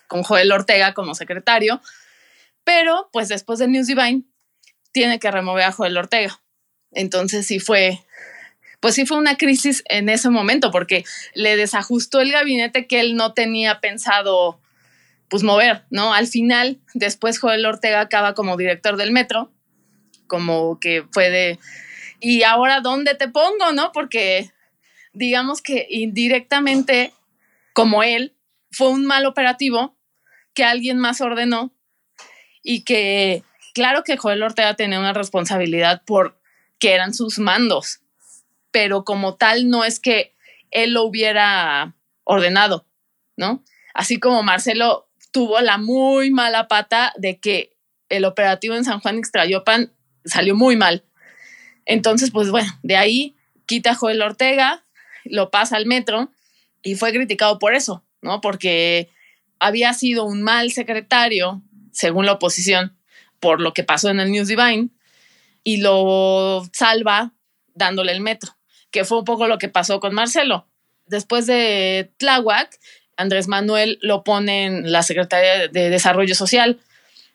con 0.06 0.22
Joel 0.22 0.52
Ortega 0.52 0.94
como 0.94 1.14
secretario, 1.14 1.80
pero 2.64 3.08
pues 3.12 3.28
después 3.28 3.58
del 3.58 3.72
News 3.72 3.86
Divine 3.86 4.22
tiene 4.92 5.18
que 5.18 5.30
remover 5.30 5.64
a 5.64 5.72
Joel 5.72 5.96
Ortega. 5.96 6.40
Entonces 6.92 7.46
sí 7.46 7.60
fue, 7.60 8.00
pues 8.80 8.94
sí 8.94 9.06
fue 9.06 9.18
una 9.18 9.36
crisis 9.36 9.82
en 9.88 10.08
ese 10.08 10.30
momento, 10.30 10.70
porque 10.70 11.04
le 11.34 11.56
desajustó 11.56 12.20
el 12.20 12.32
gabinete 12.32 12.86
que 12.86 13.00
él 13.00 13.16
no 13.16 13.34
tenía 13.34 13.80
pensado 13.80 14.60
pues 15.28 15.42
mover, 15.42 15.84
¿no? 15.90 16.14
Al 16.14 16.28
final, 16.28 16.78
después 16.94 17.40
Joel 17.40 17.66
Ortega 17.66 18.00
acaba 18.00 18.34
como 18.34 18.56
director 18.56 18.96
del 18.96 19.10
metro, 19.10 19.52
como 20.28 20.78
que 20.78 21.04
fue 21.10 21.30
de, 21.30 21.58
y 22.20 22.42
ahora 22.42 22.80
dónde 22.80 23.14
te 23.14 23.28
pongo, 23.28 23.72
¿no? 23.72 23.92
Porque 23.92 24.50
digamos 25.12 25.62
que 25.62 25.86
indirectamente, 25.88 27.12
como 27.72 28.02
él, 28.02 28.36
fue 28.70 28.88
un 28.88 29.06
mal 29.06 29.26
operativo 29.26 29.96
que 30.54 30.64
alguien 30.64 30.98
más 30.98 31.20
ordenó 31.20 31.72
y 32.62 32.84
que, 32.84 33.42
claro 33.74 34.02
que 34.02 34.16
Joel 34.16 34.42
Ortega 34.42 34.74
tenía 34.74 34.98
una 34.98 35.12
responsabilidad 35.12 36.02
por 36.04 36.40
que 36.78 36.92
eran 36.92 37.14
sus 37.14 37.38
mandos, 37.38 38.00
pero 38.70 39.04
como 39.04 39.36
tal 39.36 39.70
no 39.70 39.84
es 39.84 40.00
que 40.00 40.34
él 40.70 40.92
lo 40.92 41.04
hubiera 41.04 41.94
ordenado, 42.24 42.86
¿no? 43.36 43.62
Así 43.94 44.18
como 44.18 44.42
Marcelo 44.42 45.08
tuvo 45.30 45.60
la 45.60 45.78
muy 45.78 46.30
mala 46.30 46.68
pata 46.68 47.14
de 47.16 47.38
que 47.38 47.76
el 48.08 48.24
operativo 48.24 48.74
en 48.74 48.84
San 48.84 49.00
Juan 49.00 49.18
Ixtrayopan 49.18 49.92
salió 50.24 50.54
muy 50.54 50.76
mal. 50.76 51.04
Entonces, 51.86 52.30
pues 52.30 52.50
bueno, 52.50 52.70
de 52.82 52.96
ahí 52.96 53.36
quita 53.64 53.92
a 53.92 53.94
Joel 53.94 54.20
Ortega, 54.20 54.84
lo 55.24 55.50
pasa 55.50 55.76
al 55.76 55.86
metro 55.86 56.30
y 56.82 56.96
fue 56.96 57.12
criticado 57.12 57.58
por 57.58 57.74
eso, 57.74 58.04
¿no? 58.20 58.40
Porque 58.40 59.08
había 59.58 59.92
sido 59.94 60.24
un 60.24 60.42
mal 60.42 60.72
secretario, 60.72 61.62
según 61.92 62.26
la 62.26 62.32
oposición, 62.32 62.96
por 63.40 63.60
lo 63.60 63.72
que 63.72 63.84
pasó 63.84 64.10
en 64.10 64.20
el 64.20 64.30
News 64.30 64.48
Divine, 64.48 64.90
y 65.64 65.78
lo 65.78 66.64
salva 66.72 67.32
dándole 67.74 68.12
el 68.12 68.20
metro, 68.20 68.56
que 68.90 69.04
fue 69.04 69.18
un 69.18 69.24
poco 69.24 69.46
lo 69.46 69.58
que 69.58 69.68
pasó 69.68 70.00
con 70.00 70.14
Marcelo. 70.14 70.68
Después 71.06 71.46
de 71.46 72.12
Tláhuac, 72.18 72.78
Andrés 73.16 73.48
Manuel 73.48 73.98
lo 74.02 74.24
pone 74.24 74.64
en 74.66 74.92
la 74.92 75.02
Secretaría 75.02 75.68
de 75.68 75.90
Desarrollo 75.90 76.34
Social, 76.34 76.80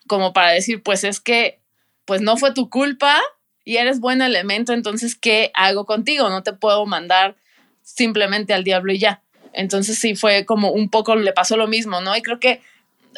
como 0.08 0.34
para 0.34 0.52
decir, 0.52 0.84
pues 0.84 1.04
es 1.04 1.20
que, 1.20 1.62
pues 2.06 2.22
no 2.22 2.38
fue 2.38 2.54
tu 2.54 2.70
culpa, 2.70 3.22
y 3.64 3.78
eres 3.78 4.00
buen 4.00 4.22
elemento, 4.22 4.74
entonces, 4.74 5.16
¿qué 5.16 5.52
hago 5.54 5.86
contigo? 5.86 6.30
No 6.30 6.44
te 6.44 6.54
puedo 6.54 6.86
mandar 6.86 7.36
simplemente 7.84 8.54
al 8.54 8.64
diablo 8.64 8.94
y 8.94 9.00
ya. 9.00 9.22
Entonces 9.54 10.00
sí 10.00 10.16
fue 10.16 10.46
como 10.46 10.72
un 10.72 10.90
poco, 10.90 11.16
le 11.16 11.34
pasó 11.34 11.58
lo 11.58 11.68
mismo, 11.68 12.02
¿no? 12.02 12.16
Y 12.16 12.22
creo 12.22 12.40
que 12.40 12.62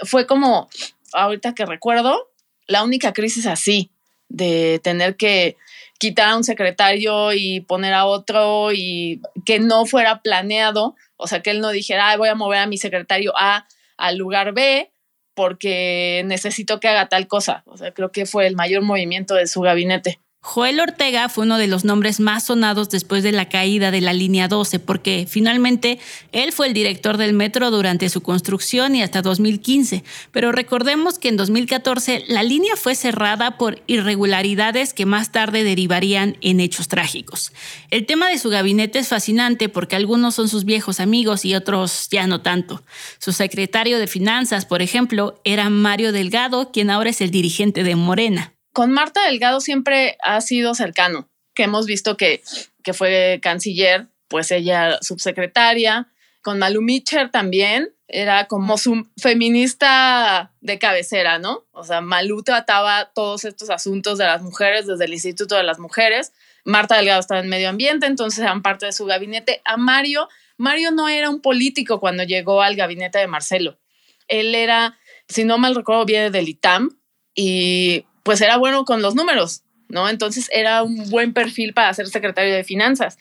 fue 0.04 0.26
como, 0.26 0.70
ahorita 1.14 1.54
que 1.54 1.66
recuerdo, 1.66 2.30
la 2.68 2.84
única 2.84 3.14
crisis 3.14 3.46
así, 3.46 3.92
de 4.30 4.80
tener 4.84 5.16
que 5.16 5.58
quitar 6.00 6.30
a 6.30 6.38
un 6.38 6.44
secretario 6.44 7.34
y 7.34 7.62
poner 7.62 7.94
a 7.94 8.06
otro 8.06 8.74
y 8.74 9.22
que 9.46 9.60
no 9.60 9.86
fuera 9.86 10.22
planeado, 10.22 10.96
o 11.18 11.28
sea, 11.28 11.42
que 11.42 11.52
él 11.52 11.62
no 11.62 11.70
dijera, 11.70 12.18
voy 12.18 12.30
a 12.30 12.36
mover 12.36 12.60
a 12.60 12.68
mi 12.68 12.78
secretario 12.78 13.32
A 13.38 13.68
al 13.96 14.18
lugar 14.18 14.54
B 14.54 14.92
porque 15.36 16.24
necesito 16.26 16.80
que 16.80 16.88
haga 16.88 17.10
tal 17.10 17.28
cosa. 17.28 17.64
O 17.66 17.78
sea, 17.78 17.94
creo 17.94 18.12
que 18.12 18.26
fue 18.26 18.48
el 18.48 18.56
mayor 18.56 18.82
movimiento 18.82 19.36
de 19.36 19.48
su 19.48 19.62
gabinete. 19.62 20.20
Joel 20.46 20.82
Ortega 20.82 21.30
fue 21.30 21.46
uno 21.46 21.58
de 21.58 21.68
los 21.68 21.86
nombres 21.86 22.20
más 22.20 22.48
sonados 22.48 22.90
después 22.90 23.24
de 23.24 23.32
la 23.32 23.48
caída 23.48 23.92
de 23.92 24.02
la 24.02 24.12
línea 24.12 24.50
12, 24.50 24.78
porque 24.80 25.26
finalmente 25.28 26.00
él 26.34 26.52
fue 26.52 26.68
el 26.68 26.74
director 26.74 27.16
del 27.16 27.32
metro 27.32 27.72
durante 27.72 28.10
su 28.10 28.22
construcción 28.22 28.94
y 28.94 29.02
hasta 29.02 29.22
2015. 29.22 30.04
Pero 30.32 30.52
recordemos 30.52 31.18
que 31.18 31.30
en 31.30 31.38
2014 31.38 32.26
la 32.28 32.44
línea 32.44 32.76
fue 32.76 32.94
cerrada 32.94 33.58
por 33.58 33.82
irregularidades 33.88 34.94
que 34.94 35.06
más 35.06 35.32
tarde 35.32 35.64
derivarían 35.64 36.36
en 36.42 36.60
hechos 36.60 36.90
trágicos. 36.90 37.54
El 37.90 38.06
tema 38.06 38.28
de 38.28 38.38
su 38.38 38.50
gabinete 38.50 39.00
es 39.00 39.08
fascinante 39.08 39.70
porque 39.70 39.96
algunos 39.96 40.36
son 40.36 40.50
sus 40.50 40.66
viejos 40.66 41.00
amigos 41.00 41.46
y 41.46 41.56
otros 41.56 42.10
ya 42.12 42.28
no 42.28 42.42
tanto. 42.42 42.84
Su 43.18 43.32
secretario 43.32 43.98
de 43.98 44.08
Finanzas, 44.08 44.66
por 44.66 44.82
ejemplo, 44.82 45.40
era 45.46 45.70
Mario 45.70 46.12
Delgado, 46.12 46.70
quien 46.74 46.90
ahora 46.90 47.12
es 47.12 47.22
el 47.22 47.32
dirigente 47.32 47.84
de 47.84 47.96
Morena 47.96 48.53
con 48.74 48.92
Marta 48.92 49.26
Delgado 49.26 49.62
siempre 49.62 50.18
ha 50.24 50.42
sido 50.42 50.74
cercano, 50.74 51.30
que 51.54 51.64
hemos 51.64 51.86
visto 51.86 52.18
que, 52.18 52.44
que 52.84 52.94
fue 52.94 53.40
canciller, 53.42 54.08
pues 54.28 54.52
ella 54.52 54.98
subsecretaria, 55.02 56.10
con 56.42 56.60
Malu 56.60 56.82
Mitcher 56.82 57.30
también, 57.30 57.94
era 58.08 58.46
como 58.46 58.78
su 58.78 59.08
feminista 59.18 60.52
de 60.60 60.78
cabecera, 60.78 61.40
¿no? 61.40 61.66
O 61.72 61.84
sea, 61.84 62.02
Malu 62.02 62.44
trataba 62.44 63.12
todos 63.14 63.46
estos 63.46 63.70
asuntos 63.70 64.18
de 64.18 64.26
las 64.26 64.42
mujeres 64.42 64.86
desde 64.86 65.06
el 65.06 65.14
Instituto 65.14 65.56
de 65.56 65.64
las 65.64 65.80
Mujeres. 65.80 66.34
Marta 66.66 66.98
Delgado 66.98 67.20
estaba 67.20 67.42
en 67.42 67.50
medio 67.50 67.70
ambiente, 67.70 68.06
entonces 68.06 68.40
eran 68.40 68.62
parte 68.62 68.86
de 68.86 68.92
su 68.92 69.06
gabinete. 69.06 69.62
A 69.66 69.78
Mario, 69.78 70.28
Mario 70.58 70.92
no 70.92 71.10
era 71.10 71.30
un 71.30 71.42
político 71.42 72.00
cuando 72.00 72.24
llegó 72.24 72.62
al 72.62 72.76
gabinete 72.76 73.20
de 73.20 73.28
Marcelo. 73.28 73.80
Él 74.28 74.54
era, 74.54 74.98
si 75.28 75.44
no 75.44 75.58
mal 75.58 75.74
recuerdo, 75.74 76.06
viene 76.06 76.30
del 76.30 76.50
ITAM 76.50 76.90
y 77.34 78.06
pues 78.24 78.42
era 78.42 78.58
bueno 78.58 78.86
con 78.86 79.02
los 79.02 79.16
números, 79.16 79.64
¿no? 79.90 80.10
Entonces 80.10 80.50
era 80.52 80.84
un 80.84 81.10
buen 81.10 81.34
perfil 81.34 81.74
para 81.74 81.94
ser 81.94 82.08
secretario 82.08 82.54
de 82.54 82.64
finanzas. 82.64 83.18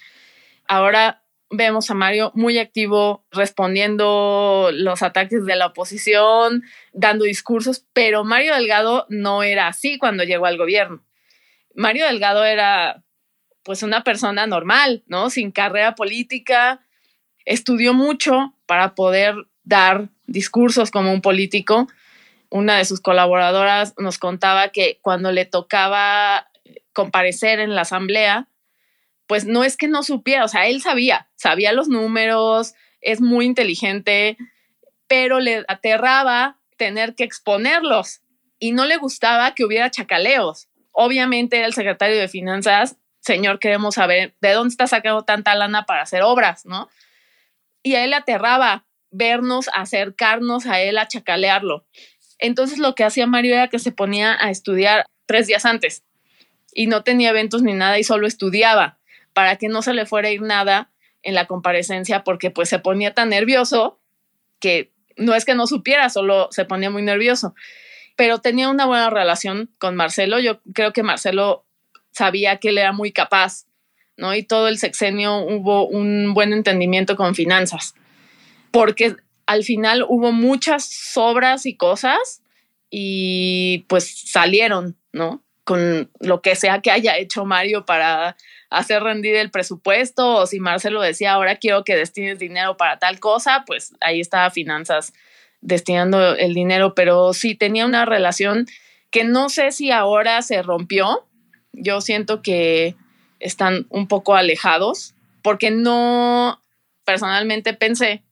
Ahora 0.66 1.22
vemos 1.50 1.90
a 1.90 1.94
Mario 1.94 2.32
muy 2.34 2.58
activo 2.58 3.26
respondiendo 3.30 4.70
los 4.72 5.02
ataques 5.02 5.44
de 5.44 5.56
la 5.56 5.66
oposición, 5.66 6.64
dando 6.92 7.24
discursos, 7.24 7.84
pero 7.92 8.24
Mario 8.24 8.54
Delgado 8.54 9.06
no 9.10 9.42
era 9.42 9.68
así 9.68 9.98
cuando 9.98 10.24
llegó 10.24 10.46
al 10.46 10.56
gobierno. 10.56 11.04
Mario 11.74 12.06
Delgado 12.06 12.44
era 12.44 13.04
pues 13.62 13.82
una 13.82 14.02
persona 14.02 14.46
normal, 14.46 15.04
¿no? 15.06 15.30
Sin 15.30 15.52
carrera 15.52 15.94
política, 15.94 16.80
estudió 17.44 17.94
mucho 17.94 18.54
para 18.66 18.94
poder 18.94 19.34
dar 19.62 20.08
discursos 20.26 20.90
como 20.90 21.12
un 21.12 21.20
político. 21.20 21.86
Una 22.52 22.76
de 22.76 22.84
sus 22.84 23.00
colaboradoras 23.00 23.94
nos 23.96 24.18
contaba 24.18 24.68
que 24.68 24.98
cuando 25.00 25.32
le 25.32 25.46
tocaba 25.46 26.50
comparecer 26.92 27.60
en 27.60 27.74
la 27.74 27.80
asamblea, 27.80 28.46
pues 29.26 29.46
no 29.46 29.64
es 29.64 29.78
que 29.78 29.88
no 29.88 30.02
supiera, 30.02 30.44
o 30.44 30.48
sea, 30.48 30.66
él 30.66 30.82
sabía, 30.82 31.30
sabía 31.34 31.72
los 31.72 31.88
números, 31.88 32.74
es 33.00 33.22
muy 33.22 33.46
inteligente, 33.46 34.36
pero 35.06 35.40
le 35.40 35.64
aterraba 35.66 36.58
tener 36.76 37.14
que 37.14 37.24
exponerlos 37.24 38.20
y 38.58 38.72
no 38.72 38.84
le 38.84 38.98
gustaba 38.98 39.54
que 39.54 39.64
hubiera 39.64 39.90
chacaleos. 39.90 40.68
Obviamente 40.90 41.56
era 41.56 41.66
el 41.66 41.72
secretario 41.72 42.18
de 42.18 42.28
Finanzas, 42.28 42.98
señor, 43.20 43.60
queremos 43.60 43.94
saber 43.94 44.34
de 44.42 44.52
dónde 44.52 44.72
está 44.72 44.86
sacando 44.86 45.22
tanta 45.22 45.54
lana 45.54 45.86
para 45.86 46.02
hacer 46.02 46.20
obras, 46.20 46.66
¿no? 46.66 46.90
Y 47.82 47.94
a 47.94 48.04
él 48.04 48.10
le 48.10 48.16
aterraba 48.16 48.84
vernos, 49.10 49.70
acercarnos 49.72 50.66
a 50.66 50.82
él, 50.82 50.98
a 50.98 51.08
chacalearlo. 51.08 51.86
Entonces 52.38 52.78
lo 52.78 52.94
que 52.94 53.04
hacía 53.04 53.26
Mario 53.26 53.54
era 53.54 53.68
que 53.68 53.78
se 53.78 53.92
ponía 53.92 54.36
a 54.40 54.50
estudiar 54.50 55.06
tres 55.26 55.46
días 55.46 55.64
antes 55.64 56.02
y 56.74 56.86
no 56.86 57.02
tenía 57.02 57.30
eventos 57.30 57.62
ni 57.62 57.74
nada 57.74 57.98
y 57.98 58.04
solo 58.04 58.26
estudiaba 58.26 58.98
para 59.32 59.56
que 59.56 59.68
no 59.68 59.82
se 59.82 59.94
le 59.94 60.06
fuera 60.06 60.28
a 60.28 60.32
ir 60.32 60.42
nada 60.42 60.90
en 61.22 61.34
la 61.34 61.46
comparecencia 61.46 62.24
porque 62.24 62.50
pues 62.50 62.68
se 62.68 62.78
ponía 62.78 63.14
tan 63.14 63.28
nervioso 63.28 64.00
que 64.58 64.92
no 65.16 65.34
es 65.34 65.44
que 65.44 65.54
no 65.54 65.66
supiera, 65.66 66.08
solo 66.08 66.48
se 66.50 66.64
ponía 66.64 66.90
muy 66.90 67.02
nervioso. 67.02 67.54
Pero 68.16 68.38
tenía 68.38 68.68
una 68.68 68.86
buena 68.86 69.10
relación 69.10 69.70
con 69.78 69.96
Marcelo. 69.96 70.38
Yo 70.38 70.60
creo 70.74 70.92
que 70.92 71.02
Marcelo 71.02 71.64
sabía 72.10 72.58
que 72.58 72.68
él 72.68 72.78
era 72.78 72.92
muy 72.92 73.12
capaz, 73.12 73.66
¿no? 74.16 74.34
Y 74.34 74.42
todo 74.42 74.68
el 74.68 74.78
sexenio 74.78 75.38
hubo 75.38 75.86
un 75.86 76.34
buen 76.34 76.52
entendimiento 76.52 77.16
con 77.16 77.34
finanzas, 77.34 77.94
porque 78.70 79.16
al 79.52 79.64
final 79.64 80.04
hubo 80.08 80.32
muchas 80.32 81.12
obras 81.14 81.66
y 81.66 81.76
cosas 81.76 82.42
y 82.90 83.84
pues 83.88 84.30
salieron, 84.30 84.96
¿no? 85.12 85.42
Con 85.64 86.10
lo 86.20 86.42
que 86.42 86.56
sea 86.56 86.80
que 86.80 86.90
haya 86.90 87.18
hecho 87.18 87.44
Mario 87.44 87.84
para 87.84 88.36
hacer 88.70 89.02
rendir 89.02 89.36
el 89.36 89.50
presupuesto 89.50 90.36
o 90.36 90.46
si 90.46 90.58
Marcelo 90.58 91.02
decía, 91.02 91.32
ahora 91.32 91.56
quiero 91.56 91.84
que 91.84 91.94
destines 91.94 92.38
dinero 92.38 92.76
para 92.76 92.98
tal 92.98 93.20
cosa, 93.20 93.64
pues 93.66 93.94
ahí 94.00 94.20
estaba 94.20 94.50
finanzas 94.50 95.12
destinando 95.60 96.34
el 96.34 96.54
dinero, 96.54 96.94
pero 96.94 97.34
sí 97.34 97.54
tenía 97.54 97.86
una 97.86 98.04
relación 98.04 98.66
que 99.10 99.24
no 99.24 99.50
sé 99.50 99.70
si 99.70 99.90
ahora 99.90 100.40
se 100.42 100.62
rompió. 100.62 101.26
Yo 101.72 102.00
siento 102.00 102.42
que 102.42 102.96
están 103.38 103.86
un 103.90 104.08
poco 104.08 104.34
alejados 104.34 105.14
porque 105.42 105.70
no, 105.70 106.60
personalmente 107.04 107.74
pensé, 107.74 108.22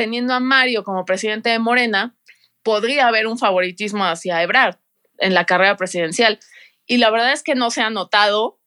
teniendo 0.00 0.32
a 0.32 0.40
Mario 0.40 0.82
como 0.82 1.04
presidente 1.04 1.50
de 1.50 1.58
Morena, 1.58 2.16
podría 2.62 3.06
haber 3.06 3.26
un 3.26 3.36
favoritismo 3.36 4.06
hacia 4.06 4.42
Ebrard 4.42 4.78
en 5.18 5.34
la 5.34 5.44
carrera 5.44 5.76
presidencial. 5.76 6.40
Y 6.86 6.96
la 6.96 7.10
verdad 7.10 7.34
es 7.34 7.42
que 7.42 7.54
no 7.54 7.70
se 7.70 7.82
ha 7.82 7.90
notado 7.90 8.58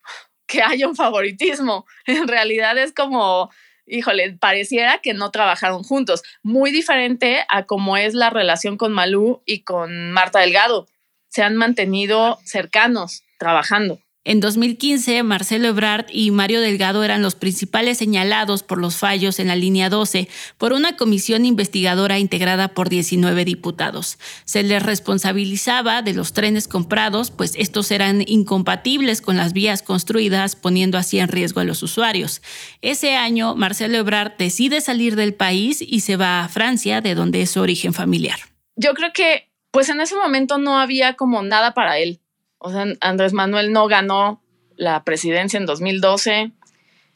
que 0.46 0.62
haya 0.62 0.88
un 0.88 0.96
favoritismo. 0.96 1.88
En 2.06 2.28
realidad 2.28 2.78
es 2.78 2.94
como, 2.94 3.50
híjole, 3.88 4.34
pareciera 4.34 5.00
que 5.00 5.16
no 5.16 5.32
trabajaron 5.32 5.82
juntos. 5.82 6.22
Muy 6.44 6.70
diferente 6.70 7.44
a 7.50 7.66
cómo 7.66 7.98
es 7.98 8.14
la 8.14 8.30
relación 8.30 8.78
con 8.78 8.94
Malú 8.94 9.42
y 9.44 9.64
con 9.64 10.12
Marta 10.12 10.38
Delgado. 10.38 10.88
Se 11.30 11.42
han 11.42 11.56
mantenido 11.56 12.38
cercanos 12.46 13.24
trabajando. 13.40 13.98
En 14.26 14.40
2015, 14.40 15.22
Marcelo 15.24 15.68
Ebrard 15.68 16.06
y 16.10 16.32
Mario 16.32 16.62
Delgado 16.62 17.04
eran 17.04 17.22
los 17.22 17.36
principales 17.36 17.98
señalados 17.98 18.64
por 18.64 18.78
los 18.78 18.96
fallos 18.96 19.38
en 19.38 19.50
la 19.50 19.58
línea 19.58 19.90
12 19.90 20.30
por 20.58 20.72
una 20.72 20.96
comisión 20.96 21.44
investigadora 21.44 22.20
integrada 22.20 22.70
por 22.70 22.88
19 22.88 23.44
diputados. 23.44 24.18
Se 24.46 24.64
les 24.64 24.82
responsabilizaba 24.82 26.02
de 26.04 26.14
los 26.14 26.32
trenes 26.32 26.70
comprados, 26.70 27.32
pues 27.32 27.54
estos 27.58 27.92
eran 27.92 28.24
incompatibles 28.26 29.20
con 29.20 29.36
las 29.36 29.52
vías 29.52 29.82
construidas, 29.82 30.56
poniendo 30.56 30.98
así 30.98 31.20
en 31.20 31.28
riesgo 31.28 31.60
a 31.60 31.66
los 31.66 31.84
usuarios. 31.84 32.42
Ese 32.82 33.18
año, 33.18 33.56
Marcelo 33.56 33.98
Ebrard 33.98 34.38
decide 34.38 34.80
salir 34.80 35.18
del 35.18 35.34
país 35.34 35.82
y 35.86 36.00
se 36.00 36.16
va 36.16 36.46
a 36.46 36.48
Francia, 36.48 37.02
de 37.02 37.14
donde 37.14 37.42
es 37.42 37.52
su 37.52 37.60
origen 37.60 37.94
familiar. 37.94 38.40
Yo 38.78 38.94
creo 38.94 39.12
que, 39.14 39.52
pues 39.72 39.90
en 39.90 40.00
ese 40.00 40.16
momento 40.16 40.60
no 40.60 40.80
había 40.80 41.16
como 41.16 41.44
nada 41.44 41.74
para 41.74 41.98
él 42.00 42.23
o 42.64 42.72
sea, 42.72 42.86
Andrés 43.02 43.34
Manuel 43.34 43.74
no 43.74 43.88
ganó 43.88 44.42
la 44.78 45.04
presidencia 45.04 45.58
en 45.58 45.66
2012. 45.66 46.54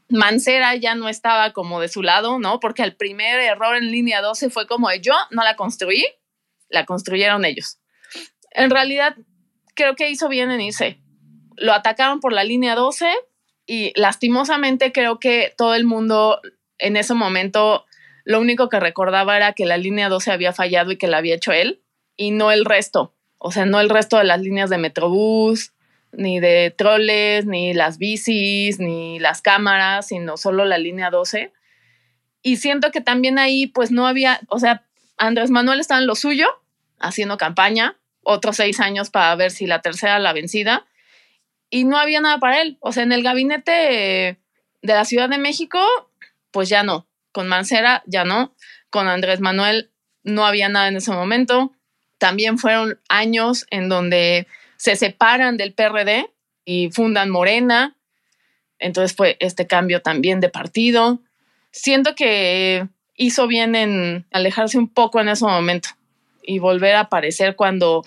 Mancera 0.09 0.75
ya 0.75 0.93
no 0.93 1.07
estaba 1.07 1.53
como 1.53 1.79
de 1.79 1.87
su 1.87 2.03
lado, 2.03 2.37
¿no? 2.37 2.59
Porque 2.59 2.83
el 2.83 2.95
primer 2.95 3.39
error 3.39 3.75
en 3.77 3.89
línea 3.89 4.21
12 4.21 4.49
fue 4.49 4.67
como 4.67 4.89
de 4.89 4.99
yo 4.99 5.13
no 5.31 5.43
la 5.43 5.55
construí, 5.55 6.05
la 6.69 6.85
construyeron 6.85 7.45
ellos. 7.45 7.79
En 8.51 8.69
realidad, 8.69 9.15
creo 9.73 9.95
que 9.95 10.09
hizo 10.09 10.27
bien 10.27 10.51
en 10.51 10.59
irse. 10.59 10.99
Lo 11.55 11.73
atacaron 11.73 12.19
por 12.19 12.33
la 12.33 12.43
línea 12.43 12.75
12 12.75 13.09
y 13.65 13.93
lastimosamente 13.95 14.91
creo 14.91 15.17
que 15.19 15.53
todo 15.57 15.75
el 15.75 15.85
mundo 15.85 16.41
en 16.77 16.97
ese 16.97 17.13
momento 17.13 17.85
lo 18.25 18.41
único 18.41 18.67
que 18.67 18.81
recordaba 18.81 19.37
era 19.37 19.53
que 19.53 19.65
la 19.65 19.77
línea 19.77 20.09
12 20.09 20.29
había 20.31 20.51
fallado 20.51 20.91
y 20.91 20.97
que 20.97 21.07
la 21.07 21.17
había 21.17 21.35
hecho 21.35 21.53
él 21.53 21.81
y 22.17 22.31
no 22.31 22.51
el 22.51 22.65
resto. 22.65 23.16
O 23.37 23.51
sea, 23.51 23.65
no 23.65 23.79
el 23.79 23.89
resto 23.89 24.17
de 24.17 24.23
las 24.23 24.41
líneas 24.41 24.69
de 24.69 24.77
Metrobús, 24.77 25.73
ni 26.11 26.39
de 26.39 26.73
troles, 26.75 27.45
ni 27.45 27.73
las 27.73 27.97
bicis, 27.97 28.79
ni 28.79 29.19
las 29.19 29.41
cámaras, 29.41 30.07
sino 30.07 30.37
solo 30.37 30.65
la 30.65 30.77
línea 30.77 31.09
12. 31.09 31.51
Y 32.41 32.57
siento 32.57 32.91
que 32.91 33.01
también 33.01 33.39
ahí, 33.39 33.67
pues 33.67 33.91
no 33.91 34.07
había, 34.07 34.39
o 34.49 34.59
sea, 34.59 34.85
Andrés 35.17 35.49
Manuel 35.49 35.79
estaba 35.79 35.99
en 35.99 36.07
lo 36.07 36.15
suyo, 36.15 36.47
haciendo 36.99 37.37
campaña, 37.37 37.97
otros 38.23 38.57
seis 38.57 38.79
años 38.79 39.09
para 39.09 39.35
ver 39.35 39.51
si 39.51 39.67
la 39.67 39.81
tercera 39.81 40.19
la 40.19 40.33
vencida, 40.33 40.85
y 41.69 41.83
no 41.83 41.97
había 41.97 42.21
nada 42.21 42.37
para 42.39 42.61
él. 42.61 42.77
O 42.79 42.91
sea, 42.91 43.03
en 43.03 43.11
el 43.11 43.23
gabinete 43.23 43.71
de 44.81 44.93
la 44.93 45.05
Ciudad 45.05 45.29
de 45.29 45.37
México, 45.37 45.79
pues 46.51 46.69
ya 46.69 46.83
no. 46.83 47.07
Con 47.31 47.47
Mancera, 47.47 48.03
ya 48.05 48.23
no. 48.23 48.53
Con 48.89 49.07
Andrés 49.07 49.41
Manuel, 49.41 49.91
no 50.23 50.45
había 50.45 50.69
nada 50.69 50.87
en 50.87 50.97
ese 50.97 51.11
momento. 51.11 51.73
También 52.17 52.57
fueron 52.57 52.99
años 53.09 53.65
en 53.69 53.89
donde 53.89 54.47
se 54.77 54.95
separan 54.95 55.57
del 55.57 55.73
PRD 55.73 56.29
y 56.65 56.89
fundan 56.91 57.29
Morena. 57.29 57.95
Entonces 58.79 59.15
fue 59.15 59.37
este 59.39 59.67
cambio 59.67 60.01
también 60.01 60.39
de 60.39 60.49
partido. 60.49 61.21
Siento 61.71 62.15
que 62.15 62.87
hizo 63.15 63.47
bien 63.47 63.75
en 63.75 64.25
alejarse 64.31 64.77
un 64.77 64.87
poco 64.87 65.19
en 65.19 65.29
ese 65.29 65.45
momento 65.45 65.89
y 66.43 66.59
volver 66.59 66.95
a 66.95 67.01
aparecer 67.01 67.55
cuando, 67.55 68.03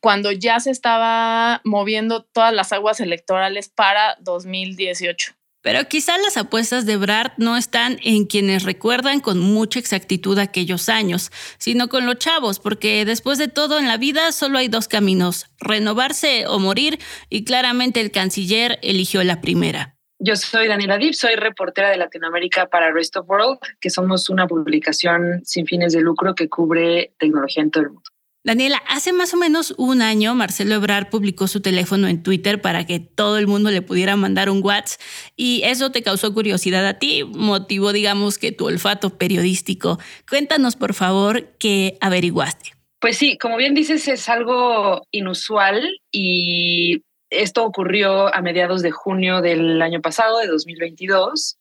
cuando 0.00 0.32
ya 0.32 0.58
se 0.60 0.70
estaba 0.70 1.60
moviendo 1.64 2.22
todas 2.24 2.52
las 2.52 2.72
aguas 2.72 3.00
electorales 3.00 3.68
para 3.68 4.16
2018. 4.20 5.34
Pero 5.62 5.86
quizá 5.88 6.16
las 6.18 6.38
apuestas 6.38 6.86
de 6.86 6.96
Brad 6.96 7.32
no 7.36 7.56
están 7.56 7.98
en 8.02 8.24
quienes 8.24 8.62
recuerdan 8.62 9.20
con 9.20 9.38
mucha 9.38 9.78
exactitud 9.78 10.38
aquellos 10.38 10.88
años, 10.88 11.30
sino 11.58 11.88
con 11.88 12.06
los 12.06 12.16
chavos, 12.16 12.58
porque 12.58 13.04
después 13.04 13.36
de 13.36 13.48
todo 13.48 13.78
en 13.78 13.86
la 13.86 13.98
vida 13.98 14.32
solo 14.32 14.58
hay 14.58 14.68
dos 14.68 14.88
caminos, 14.88 15.46
renovarse 15.58 16.46
o 16.46 16.58
morir, 16.58 16.98
y 17.28 17.44
claramente 17.44 18.00
el 18.00 18.10
canciller 18.10 18.78
eligió 18.82 19.22
la 19.22 19.42
primera. 19.42 19.96
Yo 20.18 20.36
soy 20.36 20.68
Daniela 20.68 20.98
Dip, 20.98 21.14
soy 21.14 21.34
reportera 21.34 21.88
de 21.90 21.96
Latinoamérica 21.96 22.68
para 22.68 22.92
Rest 22.92 23.16
of 23.16 23.28
World, 23.28 23.58
que 23.80 23.88
somos 23.88 24.28
una 24.28 24.46
publicación 24.46 25.40
sin 25.44 25.66
fines 25.66 25.94
de 25.94 26.00
lucro 26.00 26.34
que 26.34 26.48
cubre 26.48 27.14
tecnología 27.18 27.62
en 27.62 27.70
todo 27.70 27.84
el 27.84 27.90
mundo. 27.90 28.09
Daniela, 28.42 28.82
hace 28.88 29.12
más 29.12 29.34
o 29.34 29.36
menos 29.36 29.74
un 29.76 30.00
año 30.00 30.34
Marcelo 30.34 30.74
Ebrar 30.74 31.10
publicó 31.10 31.46
su 31.46 31.60
teléfono 31.60 32.08
en 32.08 32.22
Twitter 32.22 32.62
para 32.62 32.86
que 32.86 32.98
todo 32.98 33.36
el 33.36 33.46
mundo 33.46 33.70
le 33.70 33.82
pudiera 33.82 34.16
mandar 34.16 34.48
un 34.48 34.64
WhatsApp 34.64 34.98
y 35.36 35.60
eso 35.64 35.92
te 35.92 36.02
causó 36.02 36.32
curiosidad 36.32 36.86
a 36.86 36.98
ti, 36.98 37.22
motivó 37.24 37.92
digamos 37.92 38.38
que 38.38 38.50
tu 38.50 38.66
olfato 38.66 39.18
periodístico. 39.18 39.98
Cuéntanos 40.28 40.76
por 40.76 40.94
favor 40.94 41.48
qué 41.58 41.98
averiguaste. 42.00 42.72
Pues 42.98 43.18
sí, 43.18 43.36
como 43.36 43.58
bien 43.58 43.74
dices, 43.74 44.08
es 44.08 44.26
algo 44.30 45.06
inusual 45.10 46.00
y 46.10 47.02
esto 47.28 47.64
ocurrió 47.64 48.34
a 48.34 48.40
mediados 48.40 48.80
de 48.80 48.90
junio 48.90 49.42
del 49.42 49.80
año 49.82 50.00
pasado, 50.00 50.38
de 50.38 50.46
2022. 50.46 51.58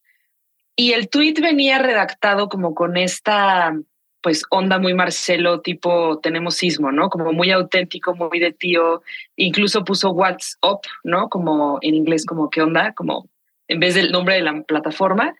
Y 0.77 0.93
el 0.93 1.09
tweet 1.09 1.35
venía 1.41 1.79
redactado 1.79 2.47
como 2.47 2.73
con 2.73 2.95
esta 2.95 3.73
pues 4.21 4.43
onda 4.49 4.79
muy 4.79 4.93
Marcelo, 4.93 5.61
tipo 5.61 6.19
tenemos 6.19 6.55
sismo, 6.55 6.91
¿no? 6.91 7.09
Como 7.09 7.31
muy 7.31 7.51
auténtico, 7.51 8.15
muy 8.15 8.39
de 8.39 8.51
tío. 8.51 9.01
Incluso 9.35 9.83
puso 9.85 10.11
WhatsApp, 10.11 10.83
¿no? 11.03 11.29
Como 11.29 11.79
en 11.81 11.95
inglés, 11.95 12.25
como 12.25 12.49
qué 12.49 12.61
onda, 12.61 12.93
como 12.93 13.27
en 13.67 13.79
vez 13.79 13.95
del 13.95 14.11
nombre 14.11 14.35
de 14.35 14.41
la 14.41 14.61
plataforma. 14.63 15.35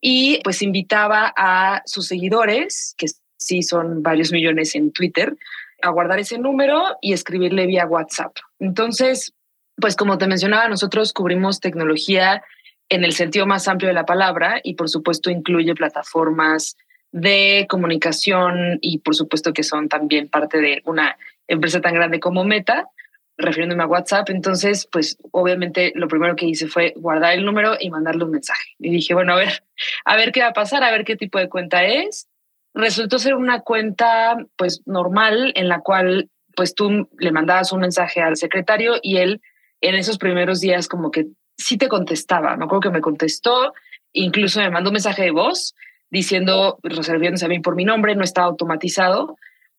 Y 0.00 0.40
pues 0.44 0.62
invitaba 0.62 1.32
a 1.36 1.82
sus 1.86 2.06
seguidores, 2.06 2.94
que 2.96 3.06
sí 3.36 3.62
son 3.62 4.02
varios 4.02 4.32
millones 4.32 4.74
en 4.74 4.92
Twitter, 4.92 5.36
a 5.82 5.90
guardar 5.90 6.18
ese 6.20 6.38
número 6.38 6.82
y 7.00 7.12
escribirle 7.12 7.66
vía 7.66 7.86
WhatsApp. 7.86 8.36
Entonces, 8.58 9.32
pues 9.76 9.96
como 9.96 10.18
te 10.18 10.26
mencionaba, 10.26 10.68
nosotros 10.68 11.12
cubrimos 11.12 11.60
tecnología 11.60 12.42
en 12.88 13.04
el 13.04 13.12
sentido 13.12 13.46
más 13.46 13.66
amplio 13.66 13.88
de 13.88 13.94
la 13.94 14.04
palabra 14.04 14.60
y 14.62 14.74
por 14.74 14.88
supuesto 14.88 15.30
incluye 15.30 15.74
plataformas 15.74 16.76
de 17.12 17.66
comunicación 17.68 18.78
y 18.80 18.98
por 18.98 19.14
supuesto 19.14 19.52
que 19.52 19.62
son 19.62 19.88
también 19.88 20.28
parte 20.28 20.58
de 20.58 20.82
una 20.84 21.16
empresa 21.48 21.80
tan 21.80 21.94
grande 21.94 22.20
como 22.20 22.44
Meta, 22.44 22.88
refiriéndome 23.36 23.82
a 23.82 23.86
WhatsApp. 23.86 24.30
Entonces, 24.30 24.88
pues 24.90 25.18
obviamente 25.32 25.92
lo 25.94 26.08
primero 26.08 26.36
que 26.36 26.46
hice 26.46 26.68
fue 26.68 26.94
guardar 26.96 27.34
el 27.34 27.44
número 27.44 27.76
y 27.78 27.90
mandarle 27.90 28.24
un 28.24 28.30
mensaje. 28.30 28.70
Y 28.78 28.90
dije, 28.90 29.14
bueno, 29.14 29.32
a 29.32 29.36
ver, 29.36 29.64
a 30.04 30.16
ver 30.16 30.32
qué 30.32 30.40
va 30.40 30.48
a 30.48 30.52
pasar, 30.52 30.84
a 30.84 30.90
ver 30.90 31.04
qué 31.04 31.16
tipo 31.16 31.38
de 31.38 31.48
cuenta 31.48 31.84
es. 31.84 32.28
Resultó 32.74 33.18
ser 33.18 33.34
una 33.34 33.60
cuenta 33.60 34.36
pues 34.56 34.82
normal 34.86 35.52
en 35.56 35.68
la 35.68 35.80
cual 35.80 36.30
pues 36.54 36.74
tú 36.74 37.08
le 37.18 37.32
mandabas 37.32 37.72
un 37.72 37.80
mensaje 37.80 38.20
al 38.20 38.36
secretario 38.36 38.94
y 39.02 39.16
él 39.16 39.40
en 39.80 39.94
esos 39.94 40.18
primeros 40.18 40.60
días 40.60 40.86
como 40.88 41.10
que 41.10 41.26
sí 41.56 41.76
te 41.78 41.88
contestaba. 41.88 42.56
Me 42.56 42.64
acuerdo 42.64 42.82
que 42.82 42.90
me 42.90 43.00
contestó, 43.00 43.72
incluso 44.12 44.60
me 44.60 44.70
mandó 44.70 44.90
un 44.90 44.94
mensaje 44.94 45.22
de 45.22 45.30
voz 45.30 45.74
diciendo, 46.10 46.78
resolviéndose 46.82 47.46
a 47.46 47.48
mí 47.48 47.60
por 47.60 47.76
mi 47.76 47.84
nombre, 47.84 48.14
no 48.14 48.24
estaba 48.24 48.48
automatizado. 48.48 49.36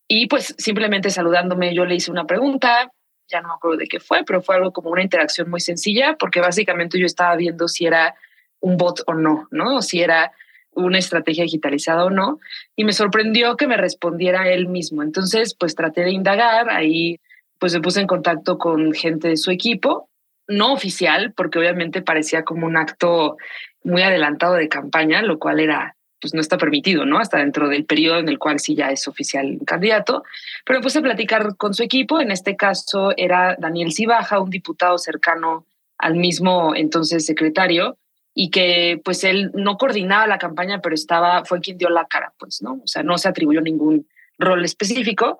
Y 0.08 0.26
pues 0.26 0.54
simplemente 0.58 1.10
saludándome, 1.10 1.74
yo 1.74 1.84
le 1.84 1.94
hice 1.94 2.10
una 2.10 2.26
pregunta, 2.26 2.90
ya 3.28 3.40
no 3.40 3.48
me 3.48 3.54
acuerdo 3.54 3.78
de 3.78 3.86
qué 3.86 4.00
fue, 4.00 4.24
pero 4.24 4.42
fue 4.42 4.56
algo 4.56 4.72
como 4.72 4.90
una 4.90 5.02
interacción 5.02 5.48
muy 5.48 5.60
sencilla, 5.60 6.16
porque 6.18 6.40
básicamente 6.40 6.98
yo 6.98 7.06
estaba 7.06 7.36
viendo 7.36 7.68
si 7.68 7.86
era 7.86 8.14
un 8.60 8.76
bot 8.76 9.02
o 9.06 9.14
no, 9.14 9.48
¿no? 9.50 9.76
O 9.76 9.82
si 9.82 10.02
era 10.02 10.32
una 10.74 10.98
estrategia 10.98 11.44
digitalizada 11.44 12.04
o 12.04 12.10
no. 12.10 12.40
Y 12.76 12.84
me 12.84 12.92
sorprendió 12.92 13.56
que 13.56 13.66
me 13.66 13.76
respondiera 13.76 14.48
él 14.48 14.68
mismo. 14.68 15.02
Entonces, 15.02 15.54
pues 15.54 15.74
traté 15.74 16.02
de 16.02 16.12
indagar, 16.12 16.70
ahí 16.70 17.20
pues 17.58 17.74
me 17.74 17.80
puse 17.80 18.00
en 18.00 18.06
contacto 18.06 18.58
con 18.58 18.92
gente 18.92 19.28
de 19.28 19.36
su 19.36 19.50
equipo, 19.50 20.08
no 20.48 20.72
oficial, 20.72 21.32
porque 21.36 21.58
obviamente 21.58 22.02
parecía 22.02 22.42
como 22.42 22.66
un 22.66 22.76
acto 22.76 23.36
muy 23.84 24.02
adelantado 24.02 24.54
de 24.54 24.68
campaña, 24.68 25.22
lo 25.22 25.38
cual 25.38 25.60
era 25.60 25.94
pues 26.22 26.32
no 26.32 26.40
está 26.40 26.56
permitido, 26.56 27.04
¿no? 27.04 27.18
Hasta 27.18 27.38
dentro 27.38 27.68
del 27.68 27.84
periodo 27.84 28.20
en 28.20 28.28
el 28.28 28.38
cual 28.38 28.60
sí 28.60 28.76
ya 28.76 28.90
es 28.90 29.06
oficial 29.08 29.58
candidato. 29.66 30.22
Pero 30.64 30.80
puse 30.80 31.00
a 31.00 31.02
platicar 31.02 31.56
con 31.56 31.74
su 31.74 31.82
equipo. 31.82 32.20
En 32.20 32.30
este 32.30 32.56
caso 32.56 33.12
era 33.16 33.56
Daniel 33.58 33.92
Cibaja, 33.92 34.38
un 34.38 34.48
diputado 34.48 34.96
cercano 34.96 35.66
al 35.98 36.14
mismo 36.14 36.74
entonces 36.74 37.26
secretario, 37.26 37.98
y 38.34 38.50
que 38.50 39.00
pues 39.04 39.24
él 39.24 39.50
no 39.54 39.76
coordinaba 39.76 40.26
la 40.26 40.38
campaña, 40.38 40.80
pero 40.80 40.94
estaba, 40.94 41.44
fue 41.44 41.60
quien 41.60 41.76
dio 41.76 41.90
la 41.90 42.06
cara, 42.06 42.32
pues, 42.38 42.62
¿no? 42.62 42.74
O 42.82 42.86
sea, 42.86 43.02
no 43.02 43.18
se 43.18 43.28
atribuyó 43.28 43.60
ningún 43.60 44.06
rol 44.38 44.64
específico. 44.64 45.38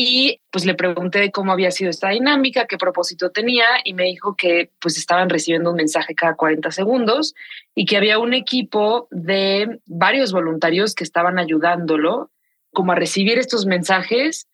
Y 0.00 0.40
pues 0.52 0.64
le 0.64 0.74
pregunté 0.74 1.32
cómo 1.32 1.50
había 1.50 1.72
sido 1.72 1.90
esta 1.90 2.10
dinámica, 2.10 2.68
qué 2.68 2.78
propósito 2.78 3.30
tenía 3.30 3.64
y 3.82 3.94
me 3.94 4.04
dijo 4.04 4.36
que 4.36 4.70
pues 4.78 4.96
estaban 4.96 5.28
recibiendo 5.28 5.70
un 5.70 5.76
mensaje 5.76 6.14
cada 6.14 6.36
40 6.36 6.70
segundos 6.70 7.34
y 7.74 7.84
que 7.84 7.96
había 7.96 8.20
un 8.20 8.32
equipo 8.32 9.08
de 9.10 9.80
varios 9.86 10.30
voluntarios 10.30 10.94
que 10.94 11.02
estaban 11.02 11.40
ayudándolo 11.40 12.30
como 12.72 12.92
a 12.92 12.94
recibir 12.94 13.40
estos 13.40 13.66
mensajes 13.66 14.46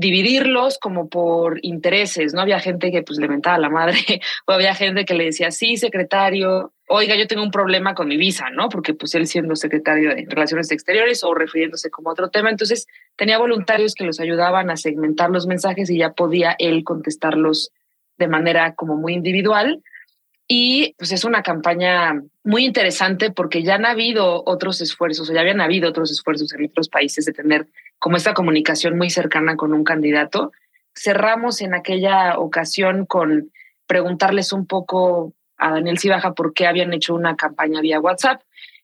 dividirlos 0.00 0.78
como 0.78 1.08
por 1.08 1.58
intereses, 1.62 2.32
¿no? 2.32 2.40
Había 2.40 2.58
gente 2.58 2.90
que 2.90 3.02
pues 3.02 3.18
le 3.18 3.28
mentaba 3.28 3.56
a 3.56 3.60
la 3.60 3.68
madre 3.68 3.98
o 4.46 4.52
había 4.52 4.74
gente 4.74 5.04
que 5.04 5.14
le 5.14 5.26
decía, 5.26 5.50
sí, 5.50 5.76
secretario, 5.76 6.72
oiga, 6.88 7.16
yo 7.16 7.26
tengo 7.26 7.42
un 7.42 7.50
problema 7.50 7.94
con 7.94 8.08
mi 8.08 8.16
visa, 8.16 8.48
¿no? 8.50 8.70
Porque 8.70 8.94
pues 8.94 9.14
él 9.14 9.26
siendo 9.26 9.54
secretario 9.56 10.14
de 10.14 10.26
Relaciones 10.26 10.70
Exteriores 10.72 11.22
o 11.22 11.34
refiriéndose 11.34 11.90
como 11.90 12.10
otro 12.10 12.30
tema, 12.30 12.50
entonces 12.50 12.86
tenía 13.16 13.38
voluntarios 13.38 13.94
que 13.94 14.04
los 14.04 14.20
ayudaban 14.20 14.70
a 14.70 14.76
segmentar 14.76 15.30
los 15.30 15.46
mensajes 15.46 15.90
y 15.90 15.98
ya 15.98 16.12
podía 16.12 16.56
él 16.58 16.82
contestarlos 16.82 17.70
de 18.16 18.26
manera 18.26 18.74
como 18.74 18.96
muy 18.96 19.12
individual. 19.12 19.82
Y 20.52 20.96
pues 20.98 21.12
es 21.12 21.24
una 21.24 21.44
campaña 21.44 22.20
muy 22.42 22.64
interesante 22.64 23.30
porque 23.30 23.62
ya 23.62 23.76
han 23.76 23.86
habido 23.86 24.42
otros 24.44 24.80
esfuerzos, 24.80 25.30
o 25.30 25.32
ya 25.32 25.42
habían 25.42 25.60
habido 25.60 25.88
otros 25.88 26.10
esfuerzos 26.10 26.52
en 26.52 26.64
otros 26.64 26.88
países 26.88 27.24
de 27.24 27.32
tener 27.32 27.68
como 28.00 28.16
esta 28.16 28.34
comunicación 28.34 28.98
muy 28.98 29.10
cercana 29.10 29.54
con 29.54 29.72
un 29.72 29.84
candidato. 29.84 30.50
Cerramos 30.92 31.60
en 31.60 31.72
aquella 31.72 32.36
ocasión 32.36 33.06
con 33.06 33.52
preguntarles 33.86 34.52
un 34.52 34.66
poco 34.66 35.34
a 35.56 35.70
Daniel 35.70 36.00
Cibaja 36.00 36.34
por 36.34 36.52
qué 36.52 36.66
habían 36.66 36.92
hecho 36.94 37.14
una 37.14 37.36
campaña 37.36 37.80
vía 37.80 38.00
WhatsApp 38.00 38.42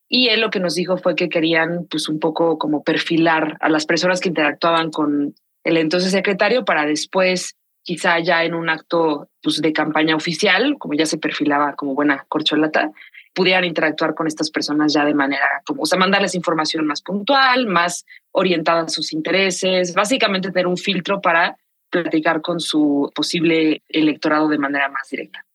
y 0.08 0.28
él 0.28 0.42
lo 0.42 0.50
que 0.50 0.60
nos 0.60 0.76
dijo 0.76 0.98
fue 0.98 1.16
que 1.16 1.28
querían 1.28 1.88
pues 1.90 2.08
un 2.08 2.20
poco 2.20 2.58
como 2.58 2.84
perfilar 2.84 3.56
a 3.58 3.68
las 3.68 3.86
personas 3.86 4.20
que 4.20 4.28
interactuaban 4.28 4.92
con 4.92 5.34
el 5.64 5.76
entonces 5.78 6.12
secretario 6.12 6.64
para 6.64 6.86
después 6.86 7.55
quizá 7.86 8.18
ya 8.18 8.44
en 8.44 8.52
un 8.52 8.68
acto 8.68 9.28
pues, 9.40 9.62
de 9.62 9.72
campaña 9.72 10.16
oficial, 10.16 10.76
como 10.78 10.94
ya 10.94 11.06
se 11.06 11.18
perfilaba 11.18 11.74
como 11.76 11.94
buena 11.94 12.26
corcholata, 12.28 12.90
pudieran 13.32 13.64
interactuar 13.64 14.14
con 14.14 14.26
estas 14.26 14.50
personas 14.50 14.92
ya 14.92 15.04
de 15.04 15.14
manera 15.14 15.62
como, 15.64 15.82
o 15.82 15.86
sea, 15.86 15.98
mandarles 15.98 16.34
información 16.34 16.84
más 16.86 17.00
puntual, 17.00 17.66
más 17.66 18.04
orientada 18.32 18.82
a 18.82 18.88
sus 18.88 19.12
intereses, 19.12 19.94
básicamente 19.94 20.50
tener 20.50 20.66
un 20.66 20.76
filtro 20.76 21.20
para 21.20 21.56
platicar 21.88 22.40
con 22.40 22.58
su 22.58 23.10
posible 23.14 23.82
electorado 23.88 24.48
de 24.48 24.58
manera 24.58 24.88
más 24.88 25.08
directa. 25.08 25.46